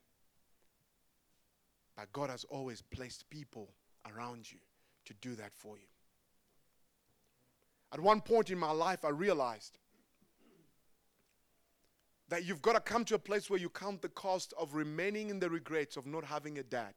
But 1.96 2.12
God 2.12 2.30
has 2.30 2.44
always 2.44 2.82
placed 2.82 3.28
people 3.30 3.70
around 4.10 4.50
you 4.50 4.58
to 5.04 5.14
do 5.20 5.34
that 5.34 5.52
for 5.52 5.76
you. 5.76 5.86
At 7.96 8.02
one 8.02 8.20
point 8.20 8.50
in 8.50 8.58
my 8.58 8.72
life, 8.72 9.06
I 9.06 9.08
realized 9.08 9.78
that 12.28 12.44
you've 12.44 12.60
got 12.60 12.74
to 12.74 12.80
come 12.80 13.06
to 13.06 13.14
a 13.14 13.18
place 13.18 13.48
where 13.48 13.58
you 13.58 13.70
count 13.70 14.02
the 14.02 14.10
cost 14.10 14.52
of 14.60 14.74
remaining 14.74 15.30
in 15.30 15.40
the 15.40 15.48
regrets 15.48 15.96
of 15.96 16.04
not 16.04 16.22
having 16.22 16.58
a 16.58 16.62
dad 16.62 16.92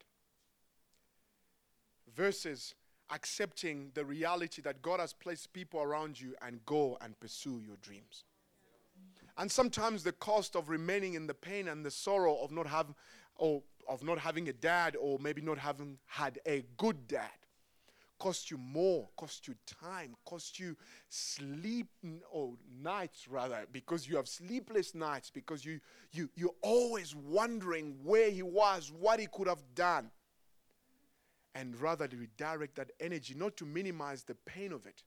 versus 2.13 2.75
accepting 3.09 3.91
the 3.93 4.03
reality 4.03 4.61
that 4.61 4.81
God 4.81 4.99
has 4.99 5.13
placed 5.13 5.53
people 5.53 5.79
around 5.79 6.19
you 6.19 6.35
and 6.45 6.65
go 6.65 6.97
and 6.99 7.17
pursue 7.21 7.61
your 7.65 7.77
dreams. 7.77 8.25
And 9.37 9.49
sometimes 9.49 10.03
the 10.03 10.11
cost 10.11 10.53
of 10.57 10.67
remaining 10.67 11.13
in 11.13 11.27
the 11.27 11.33
pain 11.33 11.69
and 11.69 11.85
the 11.85 11.91
sorrow 11.91 12.35
of 12.43 12.51
not 12.51 12.67
having 12.67 12.95
or 13.37 13.63
of 13.87 14.03
not 14.03 14.19
having 14.19 14.49
a 14.49 14.53
dad 14.53 14.97
or 14.99 15.17
maybe 15.17 15.41
not 15.41 15.59
having 15.59 15.97
had 16.07 16.39
a 16.45 16.65
good 16.75 17.07
dad 17.07 17.38
cost 18.19 18.51
you 18.51 18.57
more, 18.57 19.09
cost 19.15 19.47
you 19.47 19.55
time, 19.81 20.15
cost 20.25 20.59
you 20.59 20.75
sleep 21.07 21.87
or 22.31 22.51
oh, 22.53 22.57
nights 22.83 23.27
rather, 23.27 23.65
because 23.71 24.07
you 24.07 24.17
have 24.17 24.27
sleepless 24.27 24.93
nights, 24.93 25.31
because 25.31 25.65
you 25.65 25.79
you 26.11 26.29
you're 26.35 26.55
always 26.61 27.15
wondering 27.15 27.95
where 28.03 28.29
he 28.29 28.43
was, 28.43 28.91
what 28.91 29.19
he 29.19 29.27
could 29.31 29.47
have 29.47 29.63
done. 29.73 30.11
And 31.55 31.79
rather 31.81 32.07
to 32.07 32.15
redirect 32.15 32.75
that 32.75 32.91
energy, 32.99 33.33
not 33.35 33.57
to 33.57 33.65
minimize 33.65 34.23
the 34.23 34.35
pain 34.35 34.71
of 34.71 34.85
it, 34.85 35.03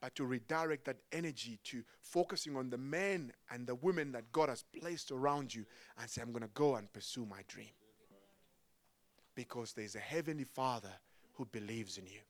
but 0.00 0.14
to 0.16 0.24
redirect 0.24 0.84
that 0.84 0.98
energy 1.12 1.58
to 1.64 1.82
focusing 2.02 2.56
on 2.56 2.68
the 2.68 2.78
men 2.78 3.32
and 3.50 3.66
the 3.66 3.74
women 3.74 4.12
that 4.12 4.30
God 4.32 4.50
has 4.50 4.64
placed 4.78 5.10
around 5.10 5.54
you 5.54 5.64
and 5.98 6.10
say, 6.10 6.20
I'm 6.20 6.32
going 6.32 6.42
to 6.42 6.50
go 6.52 6.76
and 6.76 6.92
pursue 6.92 7.24
my 7.24 7.40
dream. 7.48 7.70
Because 9.34 9.72
there's 9.72 9.96
a 9.96 10.00
heavenly 10.00 10.44
Father 10.44 10.92
who 11.36 11.44
believes 11.46 11.98
in 11.98 12.06
you. 12.06 12.20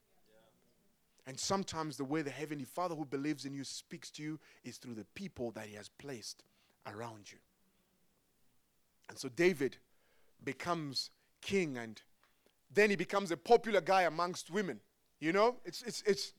And 1.25 1.37
sometimes 1.39 1.97
the 1.97 2.05
way 2.05 2.21
the 2.21 2.29
Heavenly 2.29 2.65
Father 2.65 2.95
who 2.95 3.05
believes 3.05 3.45
in 3.45 3.53
you 3.53 3.63
speaks 3.63 4.09
to 4.11 4.23
you 4.23 4.39
is 4.63 4.77
through 4.77 4.95
the 4.95 5.05
people 5.15 5.51
that 5.51 5.65
He 5.65 5.75
has 5.75 5.89
placed 5.89 6.43
around 6.85 7.31
you. 7.31 7.37
And 9.09 9.17
so 9.17 9.29
David 9.29 9.77
becomes 10.43 11.09
king 11.41 11.77
and 11.77 12.01
then 12.73 12.89
he 12.89 12.95
becomes 12.95 13.31
a 13.31 13.37
popular 13.37 13.81
guy 13.81 14.03
amongst 14.03 14.51
women. 14.51 14.79
You 15.19 15.31
know, 15.33 15.55
it's, 15.65 15.81
it's, 15.83 16.03
it's, 16.05 16.33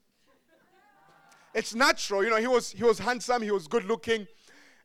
it's 1.55 1.75
natural. 1.75 2.23
You 2.23 2.31
know, 2.31 2.37
he 2.37 2.47
was, 2.47 2.71
he 2.71 2.85
was 2.85 2.99
handsome, 2.99 3.43
he 3.43 3.51
was 3.51 3.67
good 3.67 3.85
looking, 3.85 4.27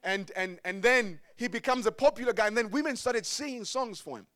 and, 0.04 0.32
and, 0.36 0.60
and 0.66 0.82
then 0.82 1.20
he 1.36 1.48
becomes 1.48 1.86
a 1.86 1.92
popular 1.92 2.34
guy, 2.34 2.48
and 2.48 2.58
then 2.58 2.70
women 2.72 2.96
started 2.96 3.26
singing 3.26 3.66
songs 3.66 4.00
for 4.00 4.18
him. 4.18 4.28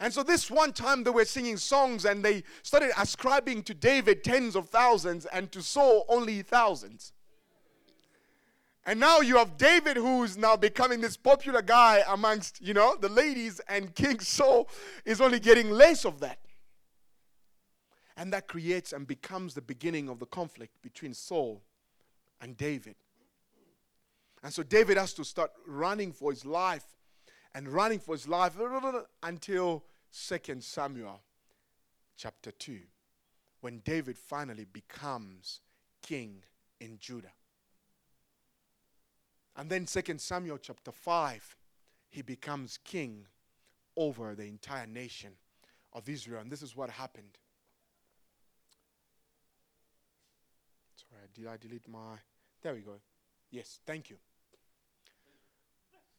And 0.00 0.12
so, 0.12 0.22
this 0.22 0.50
one 0.50 0.72
time 0.72 1.04
they 1.04 1.10
were 1.10 1.26
singing 1.26 1.58
songs 1.58 2.06
and 2.06 2.24
they 2.24 2.42
started 2.62 2.90
ascribing 2.98 3.62
to 3.64 3.74
David 3.74 4.24
tens 4.24 4.56
of 4.56 4.70
thousands 4.70 5.26
and 5.26 5.52
to 5.52 5.62
Saul 5.62 6.06
only 6.08 6.40
thousands. 6.40 7.12
And 8.86 8.98
now 8.98 9.20
you 9.20 9.36
have 9.36 9.58
David 9.58 9.98
who's 9.98 10.38
now 10.38 10.56
becoming 10.56 11.02
this 11.02 11.18
popular 11.18 11.60
guy 11.60 12.02
amongst, 12.08 12.62
you 12.62 12.72
know, 12.72 12.96
the 12.96 13.10
ladies, 13.10 13.60
and 13.68 13.94
King 13.94 14.20
Saul 14.20 14.70
is 15.04 15.20
only 15.20 15.38
getting 15.38 15.70
less 15.70 16.06
of 16.06 16.18
that. 16.20 16.38
And 18.16 18.32
that 18.32 18.48
creates 18.48 18.94
and 18.94 19.06
becomes 19.06 19.52
the 19.52 19.60
beginning 19.60 20.08
of 20.08 20.18
the 20.18 20.26
conflict 20.26 20.80
between 20.82 21.12
Saul 21.12 21.62
and 22.40 22.56
David. 22.56 22.96
And 24.42 24.52
so 24.52 24.62
David 24.62 24.96
has 24.96 25.12
to 25.14 25.24
start 25.24 25.52
running 25.66 26.12
for 26.12 26.30
his 26.30 26.46
life 26.46 26.86
and 27.54 27.68
running 27.68 27.98
for 27.98 28.14
his 28.14 28.26
life 28.26 28.54
until 29.22 29.84
2 30.12 30.60
Samuel 30.60 31.20
chapter 32.16 32.50
2, 32.50 32.78
when 33.60 33.80
David 33.80 34.18
finally 34.18 34.66
becomes 34.70 35.60
king 36.02 36.42
in 36.80 36.98
Judah. 36.98 37.32
And 39.56 39.68
then 39.68 39.86
2 39.86 40.18
Samuel 40.18 40.58
chapter 40.58 40.92
5, 40.92 41.56
he 42.08 42.22
becomes 42.22 42.78
king 42.82 43.26
over 43.96 44.34
the 44.34 44.44
entire 44.44 44.86
nation 44.86 45.32
of 45.92 46.08
Israel. 46.08 46.40
And 46.40 46.50
this 46.50 46.62
is 46.62 46.76
what 46.76 46.90
happened. 46.90 47.38
Sorry, 50.96 51.22
did 51.34 51.46
I 51.46 51.56
delete 51.56 51.88
my. 51.88 52.16
There 52.62 52.74
we 52.74 52.80
go. 52.80 53.00
Yes, 53.50 53.80
thank 53.86 54.10
you. 54.10 54.16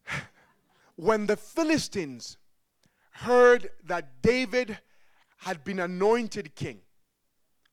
when 0.95 1.25
the 1.25 1.37
Philistines 1.37 2.37
heard 3.11 3.69
that 3.83 4.21
David 4.21 4.79
had 5.37 5.63
been 5.63 5.79
anointed 5.79 6.55
king 6.55 6.81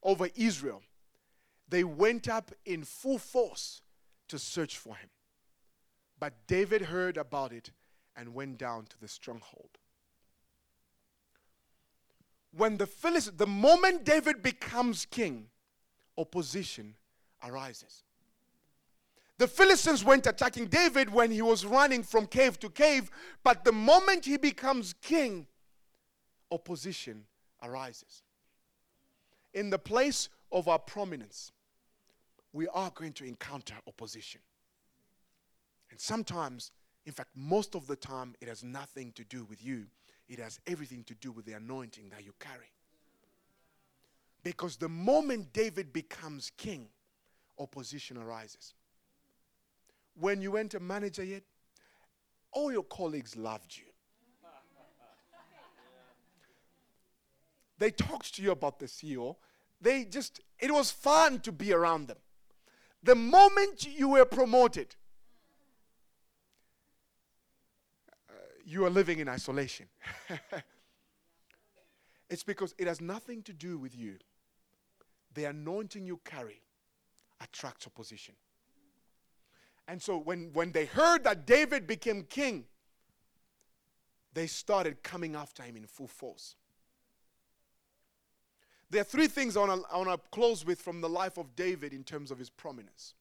over 0.03 0.29
Israel, 0.37 0.83
they 1.69 1.85
went 1.85 2.29
up 2.29 2.53
in 2.65 2.85
full 2.85 3.19
force 3.19 3.83
to 4.29 4.39
search 4.39 4.77
for 4.77 4.95
him. 4.97 5.11
But 6.19 6.47
David 6.47 6.83
heard 6.83 7.17
about 7.17 7.53
it 7.53 7.71
and 8.17 8.35
went 8.35 8.59
down 8.59 8.87
to 8.87 9.01
the 9.01 9.09
stronghold. 9.09 9.79
When 12.51 12.79
the 12.79 12.87
Philistines, 12.87 13.37
the 13.37 13.47
moment 13.47 14.05
David 14.05 14.43
becomes 14.43 15.07
king, 15.07 15.49
opposition 16.17 16.97
arises. 17.45 18.03
The 19.39 19.47
Philistines 19.47 20.05
went 20.05 20.27
attacking 20.27 20.67
David 20.67 21.09
when 21.11 21.31
he 21.31 21.43
was 21.43 21.65
running 21.65 22.03
from 22.03 22.27
cave 22.27 22.59
to 22.59 22.69
cave, 22.69 23.09
but 23.45 23.65
the 23.65 23.73
moment 23.73 24.25
he 24.25 24.37
becomes 24.37 24.95
king, 25.01 25.47
opposition 26.51 27.25
arises. 27.63 28.23
In 29.55 29.71
the 29.71 29.79
place 29.79 30.29
of 30.51 30.67
our 30.67 30.79
prominence, 30.79 31.53
we 32.53 32.67
are 32.69 32.91
going 32.91 33.13
to 33.13 33.25
encounter 33.25 33.75
opposition. 33.87 34.41
And 35.93 36.01
sometimes, 36.01 36.73
in 37.07 37.13
fact, 37.13 37.31
most 37.37 37.77
of 37.77 37.87
the 37.87 37.97
time, 37.97 38.35
it 38.41 38.49
has 38.49 38.65
nothing 38.65 39.13
to 39.13 39.25
do 39.25 39.45
with 39.45 39.65
you, 39.65 39.87
it 40.29 40.41
has 40.41 40.59
everything 40.67 41.05
to 41.05 41.15
do 41.15 41.31
with 41.31 41.45
the 41.45 41.53
anointing 41.53 42.11
that 42.11 42.25
you 42.25 42.33
carry. 42.41 42.73
Because 44.43 44.77
the 44.77 44.89
moment 44.89 45.53
David 45.53 45.93
becomes 45.93 46.51
king, 46.57 46.89
opposition 47.59 48.17
arises. 48.19 48.75
When 50.19 50.41
you 50.41 50.53
went 50.53 50.75
a 50.75 50.81
manager 50.81 51.25
yet, 51.25 51.43
all 52.53 52.73
your 52.73 52.83
colleagues 52.83 53.37
loved 53.37 53.77
you. 53.77 53.85
They 57.79 57.93
talked 57.93 58.35
to 58.35 58.43
you 58.43 58.51
about 58.51 58.81
the 58.81 58.87
CEO. 58.87 59.37
They 59.81 60.05
just, 60.05 60.41
it 60.59 60.73
was 60.73 60.91
fun 60.91 61.39
to 61.41 61.53
be 61.53 61.73
around 61.73 62.09
them. 62.09 62.17
The 63.05 63.15
moment 63.15 63.87
you 63.87 64.09
were 64.09 64.25
promoted, 64.25 64.97
uh, 68.29 68.33
you 68.65 68.85
are 68.85 68.91
living 68.91 69.21
in 69.21 69.29
isolation. 69.29 69.87
it's 72.31 72.43
because 72.43 72.75
it 72.77 72.89
has 72.89 73.01
nothing 73.01 73.45
to 73.45 73.53
do 73.53 73.79
with 73.79 73.97
you. 73.97 74.17
The 75.35 75.45
anointing 75.45 76.05
you 76.05 76.19
carry 76.25 76.61
attracts 77.41 77.87
opposition. 77.87 78.35
And 79.89 80.03
so 80.03 80.19
when, 80.19 80.51
when 80.53 80.71
they 80.71 80.85
heard 80.85 81.25
that 81.25 81.47
David 81.47 81.87
became 81.87 82.23
king, 82.25 82.67
they 84.35 84.47
started 84.47 85.03
coming 85.03 85.35
after 85.35 85.63
him 85.63 85.77
in 85.77 85.87
full 85.87 86.07
force. 86.07 86.55
There 88.91 89.01
are 89.01 89.05
three 89.05 89.29
things 89.29 89.57
I 89.57 89.65
want 89.65 89.85
to 89.85 90.21
close 90.31 90.65
with 90.65 90.81
from 90.81 91.01
the 91.01 91.09
life 91.09 91.39
of 91.39 91.57
David 91.57 91.95
in 91.95 92.05
terms 92.05 92.31
of 92.31 92.39
his 92.39 92.51
prominence. 92.51 93.15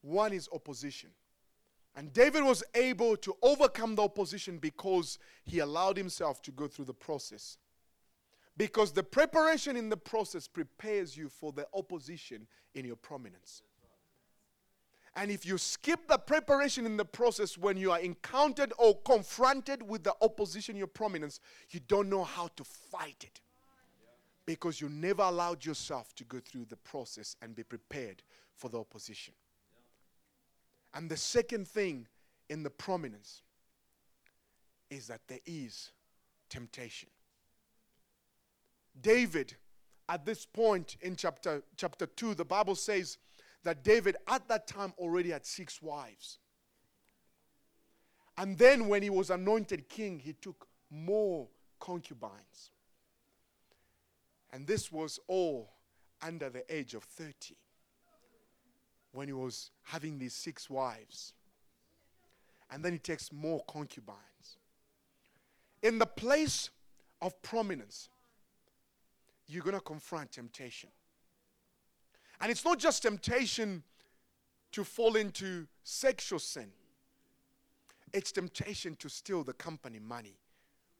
One 0.00 0.32
is 0.32 0.48
opposition. 0.52 1.10
And 1.94 2.12
David 2.12 2.42
was 2.42 2.64
able 2.74 3.16
to 3.18 3.36
overcome 3.42 3.96
the 3.96 4.02
opposition 4.02 4.58
because 4.58 5.18
he 5.44 5.58
allowed 5.58 5.96
himself 5.96 6.40
to 6.42 6.52
go 6.52 6.66
through 6.66 6.86
the 6.86 6.94
process. 6.94 7.58
Because 8.56 8.92
the 8.92 9.02
preparation 9.02 9.76
in 9.76 9.88
the 9.88 9.96
process 9.96 10.46
prepares 10.48 11.16
you 11.16 11.28
for 11.28 11.52
the 11.52 11.66
opposition 11.74 12.46
in 12.74 12.84
your 12.84 12.96
prominence. 12.96 13.62
And 15.14 15.30
if 15.30 15.44
you 15.44 15.58
skip 15.58 16.08
the 16.08 16.16
preparation 16.16 16.86
in 16.86 16.96
the 16.96 17.04
process 17.04 17.58
when 17.58 17.76
you 17.76 17.90
are 17.90 18.00
encountered 18.00 18.72
or 18.78 18.98
confronted 19.02 19.82
with 19.82 20.04
the 20.04 20.14
opposition, 20.22 20.74
your 20.74 20.86
prominence, 20.86 21.38
you 21.70 21.80
don't 21.86 22.08
know 22.08 22.24
how 22.24 22.48
to 22.56 22.64
fight 22.64 23.22
it 23.22 23.40
because 24.46 24.80
you 24.80 24.88
never 24.88 25.22
allowed 25.22 25.64
yourself 25.64 26.14
to 26.14 26.24
go 26.24 26.40
through 26.40 26.64
the 26.64 26.76
process 26.76 27.36
and 27.42 27.54
be 27.54 27.62
prepared 27.62 28.22
for 28.56 28.68
the 28.68 28.78
opposition. 28.78 29.34
And 30.94 31.10
the 31.10 31.16
second 31.16 31.68
thing 31.68 32.06
in 32.48 32.62
the 32.62 32.70
prominence 32.70 33.42
is 34.90 35.06
that 35.08 35.20
there 35.28 35.40
is 35.46 35.90
temptation. 36.48 37.08
David, 39.00 39.56
at 40.08 40.26
this 40.26 40.44
point 40.44 40.96
in 41.00 41.16
chapter, 41.16 41.62
chapter 41.76 42.06
2, 42.06 42.34
the 42.34 42.44
Bible 42.44 42.74
says 42.74 43.18
that 43.64 43.84
David 43.84 44.16
at 44.26 44.48
that 44.48 44.66
time 44.66 44.92
already 44.98 45.30
had 45.30 45.46
six 45.46 45.80
wives. 45.80 46.38
And 48.38 48.56
then 48.58 48.88
when 48.88 49.02
he 49.02 49.10
was 49.10 49.30
anointed 49.30 49.88
king, 49.88 50.18
he 50.18 50.32
took 50.32 50.66
more 50.90 51.48
concubines. 51.78 52.70
And 54.52 54.66
this 54.66 54.90
was 54.90 55.18
all 55.28 55.72
under 56.20 56.50
the 56.50 56.64
age 56.74 56.94
of 56.94 57.04
30 57.04 57.56
when 59.12 59.28
he 59.28 59.32
was 59.32 59.70
having 59.82 60.18
these 60.18 60.34
six 60.34 60.68
wives. 60.68 61.34
And 62.70 62.84
then 62.84 62.92
he 62.92 62.98
takes 62.98 63.32
more 63.32 63.62
concubines. 63.68 64.58
In 65.82 65.98
the 65.98 66.06
place 66.06 66.70
of 67.20 67.40
prominence, 67.42 68.08
you're 69.46 69.62
going 69.62 69.74
to 69.74 69.80
confront 69.80 70.32
temptation. 70.32 70.90
And 72.42 72.50
it's 72.50 72.64
not 72.64 72.78
just 72.78 73.02
temptation 73.02 73.84
to 74.72 74.84
fall 74.84 75.16
into 75.16 75.66
sexual 75.84 76.40
sin, 76.40 76.70
it's 78.12 78.32
temptation 78.32 78.96
to 78.96 79.08
steal 79.08 79.42
the 79.42 79.54
company 79.54 79.98
money 79.98 80.36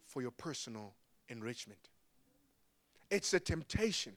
for 0.07 0.23
your 0.23 0.31
personal 0.31 0.95
enrichment. 1.29 1.91
It's 3.11 3.35
a 3.35 3.41
temptation 3.41 4.15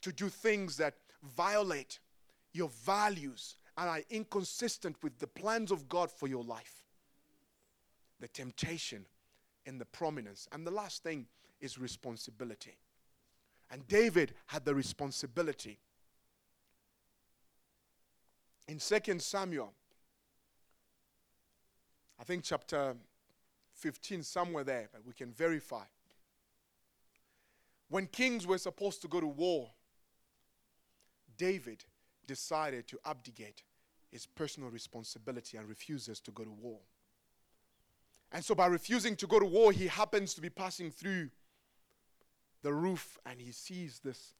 to 0.00 0.10
do 0.10 0.28
things 0.28 0.76
that 0.78 0.94
violate 1.36 2.00
your 2.52 2.70
values 2.84 3.56
and 3.76 3.88
are 3.88 4.00
inconsistent 4.10 4.96
with 5.02 5.18
the 5.18 5.26
plans 5.26 5.70
of 5.70 5.88
God 5.88 6.10
for 6.10 6.28
your 6.28 6.42
life. 6.42 6.82
The 8.20 8.28
temptation 8.28 9.06
and 9.66 9.80
the 9.80 9.84
prominence. 9.84 10.48
And 10.52 10.66
the 10.66 10.70
last 10.70 11.02
thing 11.02 11.26
is 11.60 11.78
responsibility. 11.78 12.78
And 13.70 13.86
David 13.86 14.34
had 14.46 14.64
the 14.64 14.74
responsibility. 14.74 15.78
In 18.66 18.78
2 18.78 19.18
Samuel, 19.18 19.72
I 22.18 22.24
think 22.24 22.44
chapter 22.44 22.94
15, 23.74 24.22
somewhere 24.22 24.64
there, 24.64 24.88
but 24.92 25.04
we 25.04 25.12
can 25.12 25.32
verify. 25.32 25.84
When 27.88 28.06
kings 28.06 28.46
were 28.46 28.58
supposed 28.58 29.02
to 29.02 29.08
go 29.08 29.20
to 29.20 29.26
war, 29.26 29.70
David 31.36 31.84
decided 32.26 32.88
to 32.88 32.98
abdicate 33.04 33.62
his 34.10 34.26
personal 34.26 34.70
responsibility 34.70 35.56
and 35.56 35.68
refuses 35.68 36.20
to 36.20 36.30
go 36.30 36.44
to 36.44 36.50
war. 36.50 36.78
And 38.32 38.44
so, 38.44 38.54
by 38.54 38.66
refusing 38.66 39.16
to 39.16 39.26
go 39.26 39.38
to 39.38 39.44
war, 39.44 39.72
he 39.72 39.86
happens 39.86 40.34
to 40.34 40.40
be 40.40 40.50
passing 40.50 40.90
through 40.90 41.30
the 42.62 42.72
roof 42.72 43.18
and 43.26 43.40
he 43.40 43.52
sees 43.52 44.00
this 44.02 44.34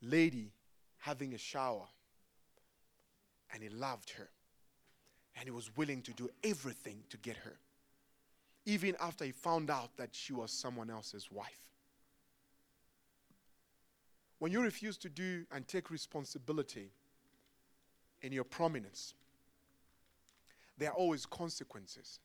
lady 0.00 0.52
having 0.98 1.34
a 1.34 1.38
shower. 1.38 1.88
And 3.52 3.62
he 3.62 3.68
loved 3.68 4.10
her. 4.10 4.28
And 5.36 5.44
he 5.44 5.50
was 5.50 5.70
willing 5.76 6.02
to 6.02 6.12
do 6.12 6.28
everything 6.42 7.04
to 7.10 7.16
get 7.18 7.36
her, 7.38 7.56
even 8.66 8.96
after 9.00 9.24
he 9.24 9.30
found 9.30 9.70
out 9.70 9.96
that 9.96 10.10
she 10.12 10.32
was 10.32 10.50
someone 10.50 10.90
else's 10.90 11.30
wife. 11.30 11.68
When 14.40 14.52
you 14.52 14.60
refuse 14.60 14.96
to 14.98 15.08
do 15.08 15.44
and 15.52 15.66
take 15.66 15.90
responsibility 15.90 16.90
in 18.22 18.32
your 18.32 18.44
prominence, 18.44 19.14
there 20.76 20.90
are 20.90 20.94
always 20.94 21.26
consequences 21.26 22.20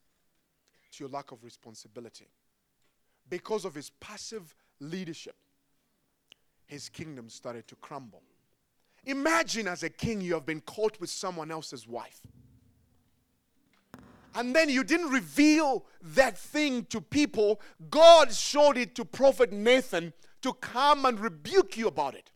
to 0.91 1.03
your 1.03 1.09
lack 1.09 1.31
of 1.31 1.43
responsibility. 1.43 2.27
Because 3.29 3.65
of 3.65 3.73
his 3.73 3.89
passive 3.99 4.55
leadership, 4.79 5.35
his 6.67 6.89
kingdom 6.89 7.29
started 7.29 7.67
to 7.67 7.75
crumble. 7.75 8.21
Imagine 9.05 9.67
as 9.67 9.83
a 9.83 9.89
king, 9.89 10.21
you 10.21 10.33
have 10.33 10.45
been 10.45 10.61
caught 10.61 10.99
with 10.99 11.09
someone 11.09 11.51
else's 11.51 11.87
wife. 11.87 12.21
And 14.35 14.55
then 14.55 14.69
you 14.69 14.83
didn't 14.83 15.09
reveal 15.11 15.85
that 16.01 16.37
thing 16.37 16.85
to 16.85 17.01
people. 17.01 17.61
God 17.89 18.33
showed 18.33 18.77
it 18.77 18.95
to 18.95 19.05
Prophet 19.05 19.51
Nathan 19.51 20.13
to 20.41 20.53
come 20.53 21.05
and 21.05 21.19
rebuke 21.19 21.77
you 21.77 21.87
about 21.87 22.15
it. 22.15 22.31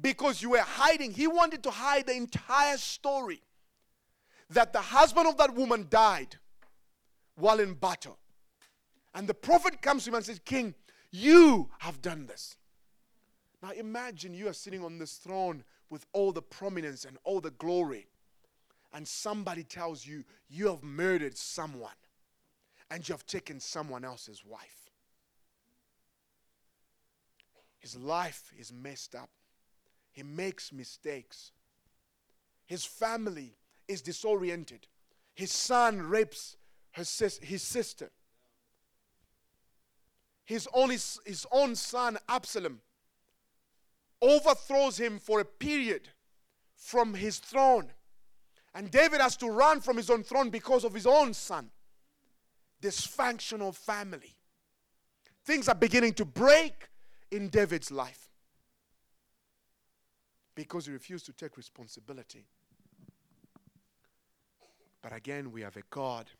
because 0.00 0.42
you 0.42 0.50
were 0.50 0.60
hiding. 0.60 1.12
He 1.12 1.26
wanted 1.26 1.62
to 1.64 1.70
hide 1.70 2.06
the 2.06 2.14
entire 2.14 2.76
story 2.76 3.42
that 4.50 4.72
the 4.72 4.80
husband 4.80 5.26
of 5.26 5.36
that 5.38 5.54
woman 5.54 5.86
died 5.90 6.36
while 7.34 7.60
in 7.60 7.74
battle. 7.74 8.18
And 9.14 9.26
the 9.26 9.34
prophet 9.34 9.82
comes 9.82 10.04
to 10.04 10.10
him 10.10 10.14
and 10.14 10.24
says, 10.24 10.40
King, 10.44 10.74
you 11.10 11.70
have 11.80 12.00
done 12.00 12.26
this. 12.26 12.57
Now 13.62 13.70
imagine 13.72 14.34
you 14.34 14.48
are 14.48 14.52
sitting 14.52 14.84
on 14.84 14.98
this 14.98 15.14
throne 15.14 15.64
with 15.90 16.06
all 16.12 16.32
the 16.32 16.42
prominence 16.42 17.04
and 17.04 17.18
all 17.24 17.40
the 17.40 17.50
glory, 17.50 18.06
and 18.92 19.06
somebody 19.06 19.64
tells 19.64 20.06
you 20.06 20.24
you 20.48 20.68
have 20.68 20.82
murdered 20.82 21.36
someone 21.36 21.90
and 22.90 23.06
you 23.08 23.12
have 23.12 23.26
taken 23.26 23.60
someone 23.60 24.04
else's 24.04 24.44
wife. 24.44 24.90
His 27.78 27.96
life 27.96 28.52
is 28.58 28.72
messed 28.72 29.14
up. 29.14 29.30
He 30.12 30.22
makes 30.22 30.72
mistakes. 30.72 31.52
His 32.66 32.84
family 32.84 33.56
is 33.86 34.02
disoriented. 34.02 34.86
His 35.34 35.52
son 35.52 36.00
rapes 36.02 36.56
sis- 37.02 37.38
his 37.38 37.62
sister. 37.62 38.10
His 40.44 40.66
own, 40.72 40.90
his 40.90 41.46
own 41.52 41.76
son, 41.76 42.18
Absalom, 42.28 42.80
overthrows 44.20 44.98
him 44.98 45.18
for 45.18 45.40
a 45.40 45.44
period 45.44 46.08
from 46.74 47.14
his 47.14 47.38
throne. 47.38 47.88
And 48.74 48.90
David 48.90 49.20
has 49.20 49.36
to 49.38 49.48
run 49.48 49.80
from 49.80 49.96
his 49.96 50.10
own 50.10 50.22
throne 50.22 50.50
because 50.50 50.84
of 50.84 50.94
his 50.94 51.06
own 51.06 51.34
son. 51.34 51.70
Dysfunctional 52.82 53.74
family. 53.74 54.36
Things 55.44 55.68
are 55.68 55.74
beginning 55.74 56.14
to 56.14 56.24
break 56.24 56.88
in 57.30 57.48
David's 57.48 57.90
life 57.90 58.30
because 60.54 60.86
he 60.86 60.92
refused 60.92 61.26
to 61.26 61.32
take 61.32 61.56
responsibility. 61.56 62.46
But 65.02 65.12
again, 65.12 65.52
we 65.52 65.62
have 65.62 65.76
a 65.76 65.82
God 65.90 66.30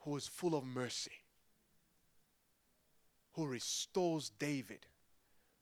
who 0.00 0.16
is 0.16 0.26
full 0.26 0.54
of 0.54 0.64
mercy, 0.64 1.12
who 3.32 3.46
restores 3.46 4.30
David 4.38 4.86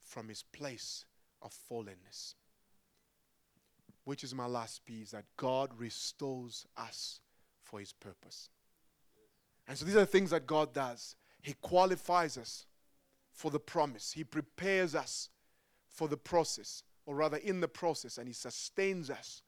from 0.07 0.29
his 0.29 0.43
place 0.43 1.05
of 1.43 1.53
fallenness. 1.71 2.35
Which 4.05 4.23
is 4.23 4.35
my 4.35 4.47
last 4.47 4.85
piece 4.87 5.11
that 5.11 5.25
God 5.37 5.71
restores 5.77 6.65
us 6.77 7.21
for 7.63 7.81
his 7.81 7.93
purpose. 7.93 8.49
And 9.67 9.77
so 9.77 9.85
these 9.85 9.97
are 9.97 10.01
the 10.01 10.07
things 10.07 10.31
that 10.31 10.47
God 10.47 10.73
does. 10.73 11.17
He 11.43 11.55
qualifies 11.61 12.39
us 12.39 12.67
for 13.33 13.51
the 13.51 13.61
promise, 13.61 14.13
He 14.13 14.25
prepares 14.25 14.95
us 14.95 15.29
for 15.89 16.09
the 16.09 16.17
process, 16.17 16.83
or 17.05 17.17
rather, 17.17 17.37
in 17.37 17.61
the 17.61 17.69
process, 17.69 18.17
and 18.17 18.27
He 18.27 18.33
sustains 18.33 19.11
us 19.11 19.43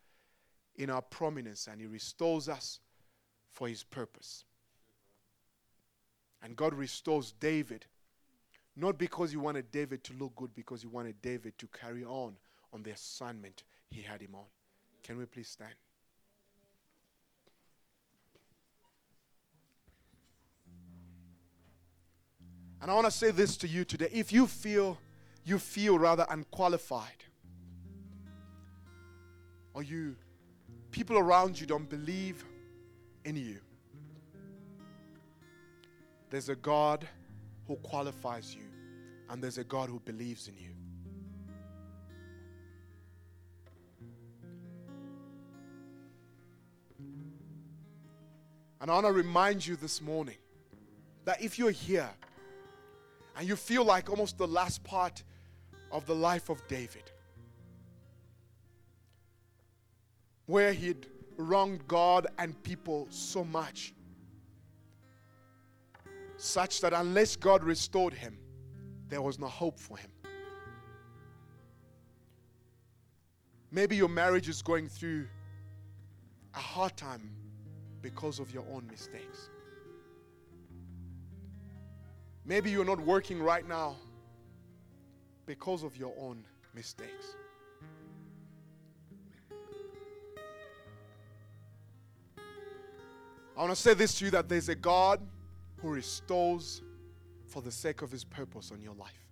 in 0.77 0.91
our 0.91 1.03
prominence 1.03 1.67
and 1.67 1.81
He 1.81 1.87
restores 1.87 2.49
us 2.49 2.81
for 3.51 3.67
His 3.67 3.83
purpose. 3.83 4.45
And 6.43 6.55
God 6.55 6.75
restores 6.75 7.33
David 7.33 7.87
not 8.79 8.97
because 8.97 9.33
he 9.33 9.37
wanted 9.37 9.71
David 9.73 10.05
to 10.05 10.13
look 10.15 10.37
good, 10.37 10.55
because 10.55 10.83
he 10.83 10.87
wanted 10.87 11.21
David 11.21 11.59
to 11.59 11.67
carry 11.67 12.05
on 12.05 12.35
on 12.73 12.83
the 12.83 12.91
assignment 12.91 13.65
he 13.91 14.03
had 14.03 14.21
him 14.21 14.35
on. 14.35 14.45
Can 15.03 15.19
we 15.19 15.27
please 15.27 15.49
stand? 15.49 15.75
And 22.81 22.91
I 22.91 22.95
want 22.95 23.07
to 23.07 23.11
say 23.11 23.33
this 23.33 23.57
to 23.59 23.69
you 23.69 23.85
today. 23.85 24.09
If 24.13 24.33
you 24.33 24.47
feel 24.47 24.99
you 25.45 25.59
feel 25.59 25.99
rather 25.99 26.27
unqualified 26.31 27.25
or 29.75 29.83
you 29.83 30.15
people 30.91 31.19
around 31.19 31.59
you 31.59 31.67
don't 31.67 31.89
believe 31.89 32.45
in 33.25 33.35
you. 33.35 33.59
There's 36.31 36.51
a 36.51 36.55
God 36.55 37.09
who 37.67 37.77
qualifies 37.77 38.55
you 38.55 38.68
and 39.31 39.43
there's 39.43 39.59
a 39.59 39.65
God 39.65 39.89
who 39.89 40.01
believes 40.01 40.49
in 40.49 40.57
you. 40.57 40.71
And 48.81 48.91
I 48.91 48.95
want 48.95 49.07
to 49.07 49.13
remind 49.13 49.67
you 49.67 49.77
this 49.77 50.01
morning 50.01 50.37
that 51.25 51.43
if 51.43 51.59
you're 51.59 51.71
here 51.71 52.09
and 53.37 53.47
you 53.47 53.57
feel 53.57 53.85
like 53.85 54.09
almost 54.09 54.39
the 54.39 54.47
last 54.47 54.83
part 54.85 55.23
of 55.91 56.07
the 56.07 56.15
life 56.15 56.49
of 56.49 56.67
David, 56.69 57.11
where 60.47 60.73
he'd 60.73 61.07
wronged 61.37 61.87
God 61.87 62.29
and 62.39 62.61
people 62.63 63.07
so 63.11 63.45
much, 63.45 63.95
such 66.37 66.81
that 66.81 66.93
unless 66.93 67.37
God 67.37 67.65
restored 67.65 68.15
him, 68.15 68.39
there 69.09 69.23
was 69.23 69.39
no 69.39 69.47
hope 69.47 69.79
for 69.79 69.97
him. 69.97 70.11
Maybe 73.71 73.97
your 73.97 74.09
marriage 74.09 74.49
is 74.49 74.63
going 74.63 74.89
through 74.89 75.27
a 76.55 76.59
hard 76.59 76.97
time 76.97 77.31
because 78.01 78.39
of 78.39 78.53
your 78.53 78.65
own 78.73 78.87
mistakes. 78.91 79.51
Maybe 82.45 82.71
you're 82.71 82.85
not 82.85 83.01
working 83.01 83.43
right 83.43 83.69
now 83.69 83.97
because 85.45 85.83
of 85.83 85.97
your 85.97 86.15
own 86.19 86.43
mistakes. 86.75 87.37
I 93.57 93.61
want 93.63 93.71
to 93.73 93.77
say 93.77 93.93
this 93.93 94.15
to 94.19 94.27
you 94.27 94.31
that 94.31 94.49
there's 94.49 94.69
a 94.69 94.75
God 94.75 95.21
who 95.83 95.91
restores 95.91 96.83
for 97.49 97.63
the 97.63 97.73
sake 97.73 98.03
of 98.03 98.11
His 98.11 98.25
purpose 98.25 98.71
on 98.71 98.81
your 98.81 98.95
life. 98.95 99.27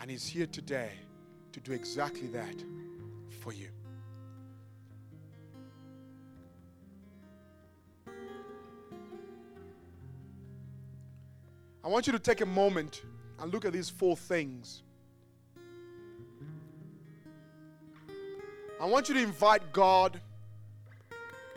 And 0.00 0.10
He's 0.10 0.26
here 0.26 0.46
today 0.46 0.90
to 1.52 1.60
do 1.60 1.72
exactly 1.72 2.28
that 2.28 2.64
for 3.40 3.52
you. 3.52 3.68
I 11.84 11.88
want 11.88 12.06
you 12.06 12.12
to 12.12 12.18
take 12.18 12.40
a 12.40 12.46
moment 12.46 13.02
and 13.38 13.52
look 13.52 13.64
at 13.64 13.72
these 13.72 13.88
four 13.88 14.16
things. 14.16 14.82
I 18.80 18.86
want 18.86 19.08
you 19.08 19.14
to 19.14 19.22
invite 19.22 19.72
God 19.72 20.20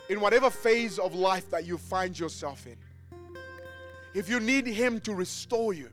in 0.08 0.20
whatever 0.20 0.50
phase 0.50 0.98
of 0.98 1.14
life 1.14 1.50
that 1.50 1.66
you 1.66 1.78
find 1.78 2.18
yourself 2.18 2.66
in 2.66 2.76
if 4.14 4.28
you 4.28 4.40
need 4.40 4.66
Him 4.66 5.00
to 5.00 5.14
restore 5.14 5.72
you, 5.72 5.90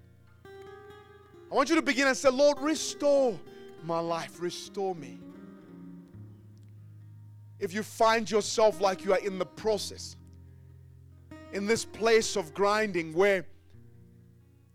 I 1.51 1.55
want 1.55 1.69
you 1.69 1.75
to 1.75 1.81
begin 1.81 2.07
and 2.07 2.17
say, 2.17 2.29
Lord, 2.29 2.59
restore 2.59 3.39
my 3.83 3.99
life, 3.99 4.41
restore 4.41 4.95
me. 4.95 5.19
If 7.59 7.73
you 7.73 7.83
find 7.83 8.29
yourself 8.29 8.81
like 8.81 9.03
you 9.05 9.13
are 9.13 9.19
in 9.19 9.39
the 9.39 9.45
process, 9.45 10.15
in 11.53 11.65
this 11.65 11.85
place 11.85 12.35
of 12.35 12.53
grinding 12.53 13.13
where 13.13 13.45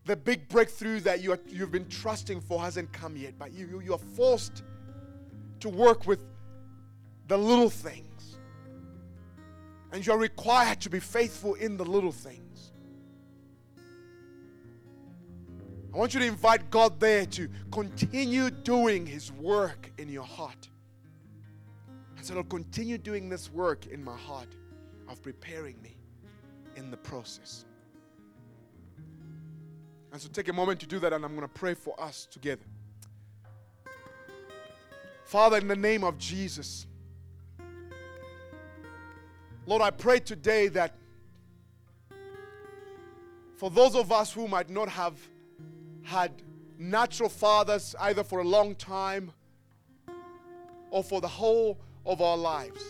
the 0.05 0.17
big 0.17 0.49
breakthrough 0.49 1.01
that 1.01 1.23
you 1.23 1.33
are, 1.33 1.39
you've 1.47 1.71
been 1.71 1.89
trusting 1.89 2.41
for 2.41 2.61
hasn't 2.61 2.93
come 2.93 3.17
yet, 3.17 3.35
but 3.39 3.53
you, 3.53 3.81
you, 3.85 3.93
are 3.93 3.99
forced 3.99 4.65
to 5.61 5.69
work 5.69 6.07
with 6.07 6.25
the 7.29 7.39
little 7.39 7.71
things. 7.71 8.39
And 9.93 10.05
you're 10.05 10.19
required 10.19 10.81
to 10.81 10.91
be 10.91 10.99
faithful 10.99 11.55
in 11.55 11.77
the 11.77 11.85
little 11.85 12.11
things. 12.11 12.72
I 15.93 15.99
want 15.99 16.15
you 16.15 16.21
to 16.21 16.27
invite 16.27 16.71
God 16.71 16.99
there 16.99 17.27
to 17.27 17.49
continue 17.71 18.51
doing 18.51 19.07
His 19.07 19.31
work 19.31 19.91
in 19.99 20.09
your 20.09 20.25
heart. 20.25 20.69
And 22.17 22.25
so, 22.25 22.35
Lord, 22.35 22.49
continue 22.49 22.97
doing 22.97 23.29
this 23.29 23.53
work 23.53 23.87
in 23.87 24.03
my 24.03 24.17
heart 24.17 24.49
of 25.09 25.23
preparing 25.23 25.81
me 25.83 25.97
in 26.77 26.91
the 26.91 26.97
process. 26.97 27.67
And 30.13 30.21
so, 30.21 30.29
take 30.29 30.49
a 30.49 30.53
moment 30.53 30.81
to 30.81 30.87
do 30.87 30.99
that, 31.01 31.13
and 31.13 31.25
I'm 31.25 31.37
going 31.37 31.47
to 31.47 31.53
pray 31.53 31.75
for 31.75 32.01
us 32.01 32.27
together. 32.31 32.65
Father, 35.25 35.59
in 35.59 35.69
the 35.69 35.77
name 35.77 36.05
of 36.05 36.17
Jesus, 36.17 36.87
Lord, 39.67 39.83
I 39.83 39.91
pray 39.91 40.21
today 40.21 40.69
that 40.69 40.95
for 43.57 43.71
those 43.71 43.95
of 43.95 44.11
us 44.11 44.33
who 44.33 44.49
might 44.49 44.71
not 44.71 44.89
have 44.89 45.15
had 46.03 46.31
natural 46.79 47.29
fathers 47.29 47.95
either 48.01 48.25
for 48.25 48.41
a 48.41 48.45
long 48.45 48.75
time 48.75 49.31
or 50.91 51.03
for 51.03 51.21
the 51.21 51.29
whole 51.29 51.79
of 52.05 52.21
our 52.21 52.37
lives. 52.37 52.83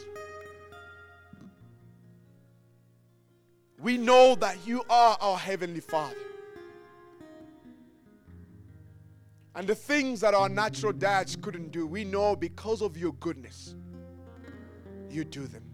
We 3.79 3.99
know 3.99 4.35
that 4.37 4.57
you 4.67 4.85
are 4.89 5.17
our 5.21 5.37
Heavenly 5.37 5.81
Father. 5.81 6.17
And 9.55 9.69
the 9.69 9.75
things 9.75 10.21
that 10.21 10.35
our 10.35 10.49
natural 10.49 10.93
dads 10.93 11.37
couldn't 11.37 11.73
do, 11.73 11.87
we 11.87 12.05
know 12.05 12.35
because 12.35 12.81
of 12.81 12.97
your 12.97 13.13
goodness, 13.15 13.75
you 15.11 15.25
do 15.25 15.47
them. 15.47 15.65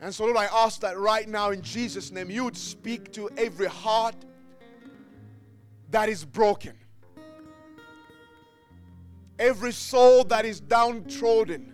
And 0.00 0.14
so, 0.14 0.24
Lord, 0.24 0.36
I 0.36 0.44
ask 0.44 0.80
that 0.80 0.98
right 0.98 1.28
now 1.28 1.50
in 1.50 1.62
Jesus' 1.62 2.12
name, 2.12 2.30
you 2.30 2.44
would 2.44 2.56
speak 2.56 3.12
to 3.12 3.30
every 3.36 3.66
heart 3.66 4.14
that 5.90 6.08
is 6.08 6.24
broken, 6.24 6.74
every 9.38 9.72
soul 9.72 10.24
that 10.24 10.44
is 10.44 10.60
downtrodden, 10.60 11.72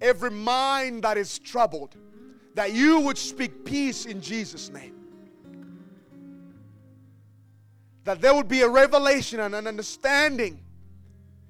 every 0.00 0.30
mind 0.30 1.02
that 1.02 1.18
is 1.18 1.38
troubled, 1.38 1.96
that 2.54 2.72
you 2.72 3.00
would 3.00 3.18
speak 3.18 3.64
peace 3.64 4.06
in 4.06 4.20
Jesus' 4.20 4.70
name. 4.70 4.94
That 8.04 8.20
there 8.20 8.34
would 8.34 8.48
be 8.48 8.62
a 8.62 8.68
revelation 8.68 9.40
and 9.40 9.54
an 9.54 9.66
understanding 9.66 10.60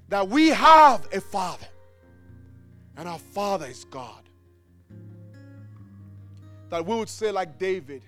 that 0.08 0.28
we 0.28 0.48
have 0.48 1.06
a 1.12 1.20
Father, 1.20 1.68
and 2.96 3.08
our 3.08 3.18
Father 3.18 3.66
is 3.66 3.84
God. 3.84 4.28
That 6.70 6.84
we 6.84 6.96
would 6.96 7.08
say, 7.08 7.30
like 7.30 7.58
David 7.58 8.02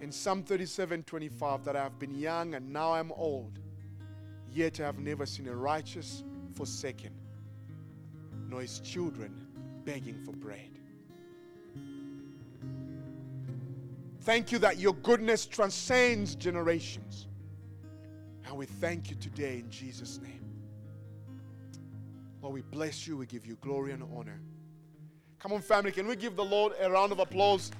in 0.00 0.12
Psalm 0.12 0.42
37 0.42 1.02
25, 1.04 1.64
that 1.64 1.76
I 1.76 1.82
have 1.82 1.98
been 1.98 2.14
young 2.14 2.54
and 2.54 2.72
now 2.72 2.92
I'm 2.92 3.12
old, 3.12 3.58
yet 4.52 4.80
I 4.80 4.84
have 4.84 4.98
never 4.98 5.26
seen 5.26 5.48
a 5.48 5.54
righteous 5.54 6.24
forsaken, 6.54 7.12
nor 8.48 8.60
his 8.60 8.80
children 8.80 9.34
begging 9.84 10.22
for 10.24 10.32
bread. 10.32 10.70
Thank 14.22 14.52
you 14.52 14.58
that 14.60 14.78
your 14.78 14.94
goodness 14.94 15.44
transcends 15.44 16.34
generations. 16.34 17.26
And 18.46 18.56
we 18.56 18.64
thank 18.66 19.10
you 19.10 19.16
today 19.16 19.58
in 19.58 19.70
Jesus' 19.70 20.18
name. 20.22 20.44
Lord, 22.40 22.54
we 22.54 22.62
bless 22.62 23.06
you. 23.06 23.16
We 23.16 23.26
give 23.26 23.46
you 23.46 23.56
glory 23.60 23.92
and 23.92 24.02
honor. 24.16 24.40
Come 25.38 25.52
on, 25.52 25.60
family, 25.60 25.92
can 25.92 26.06
we 26.06 26.16
give 26.16 26.36
the 26.36 26.44
Lord 26.44 26.72
a 26.80 26.90
round 26.90 27.12
of 27.12 27.18
applause? 27.18 27.70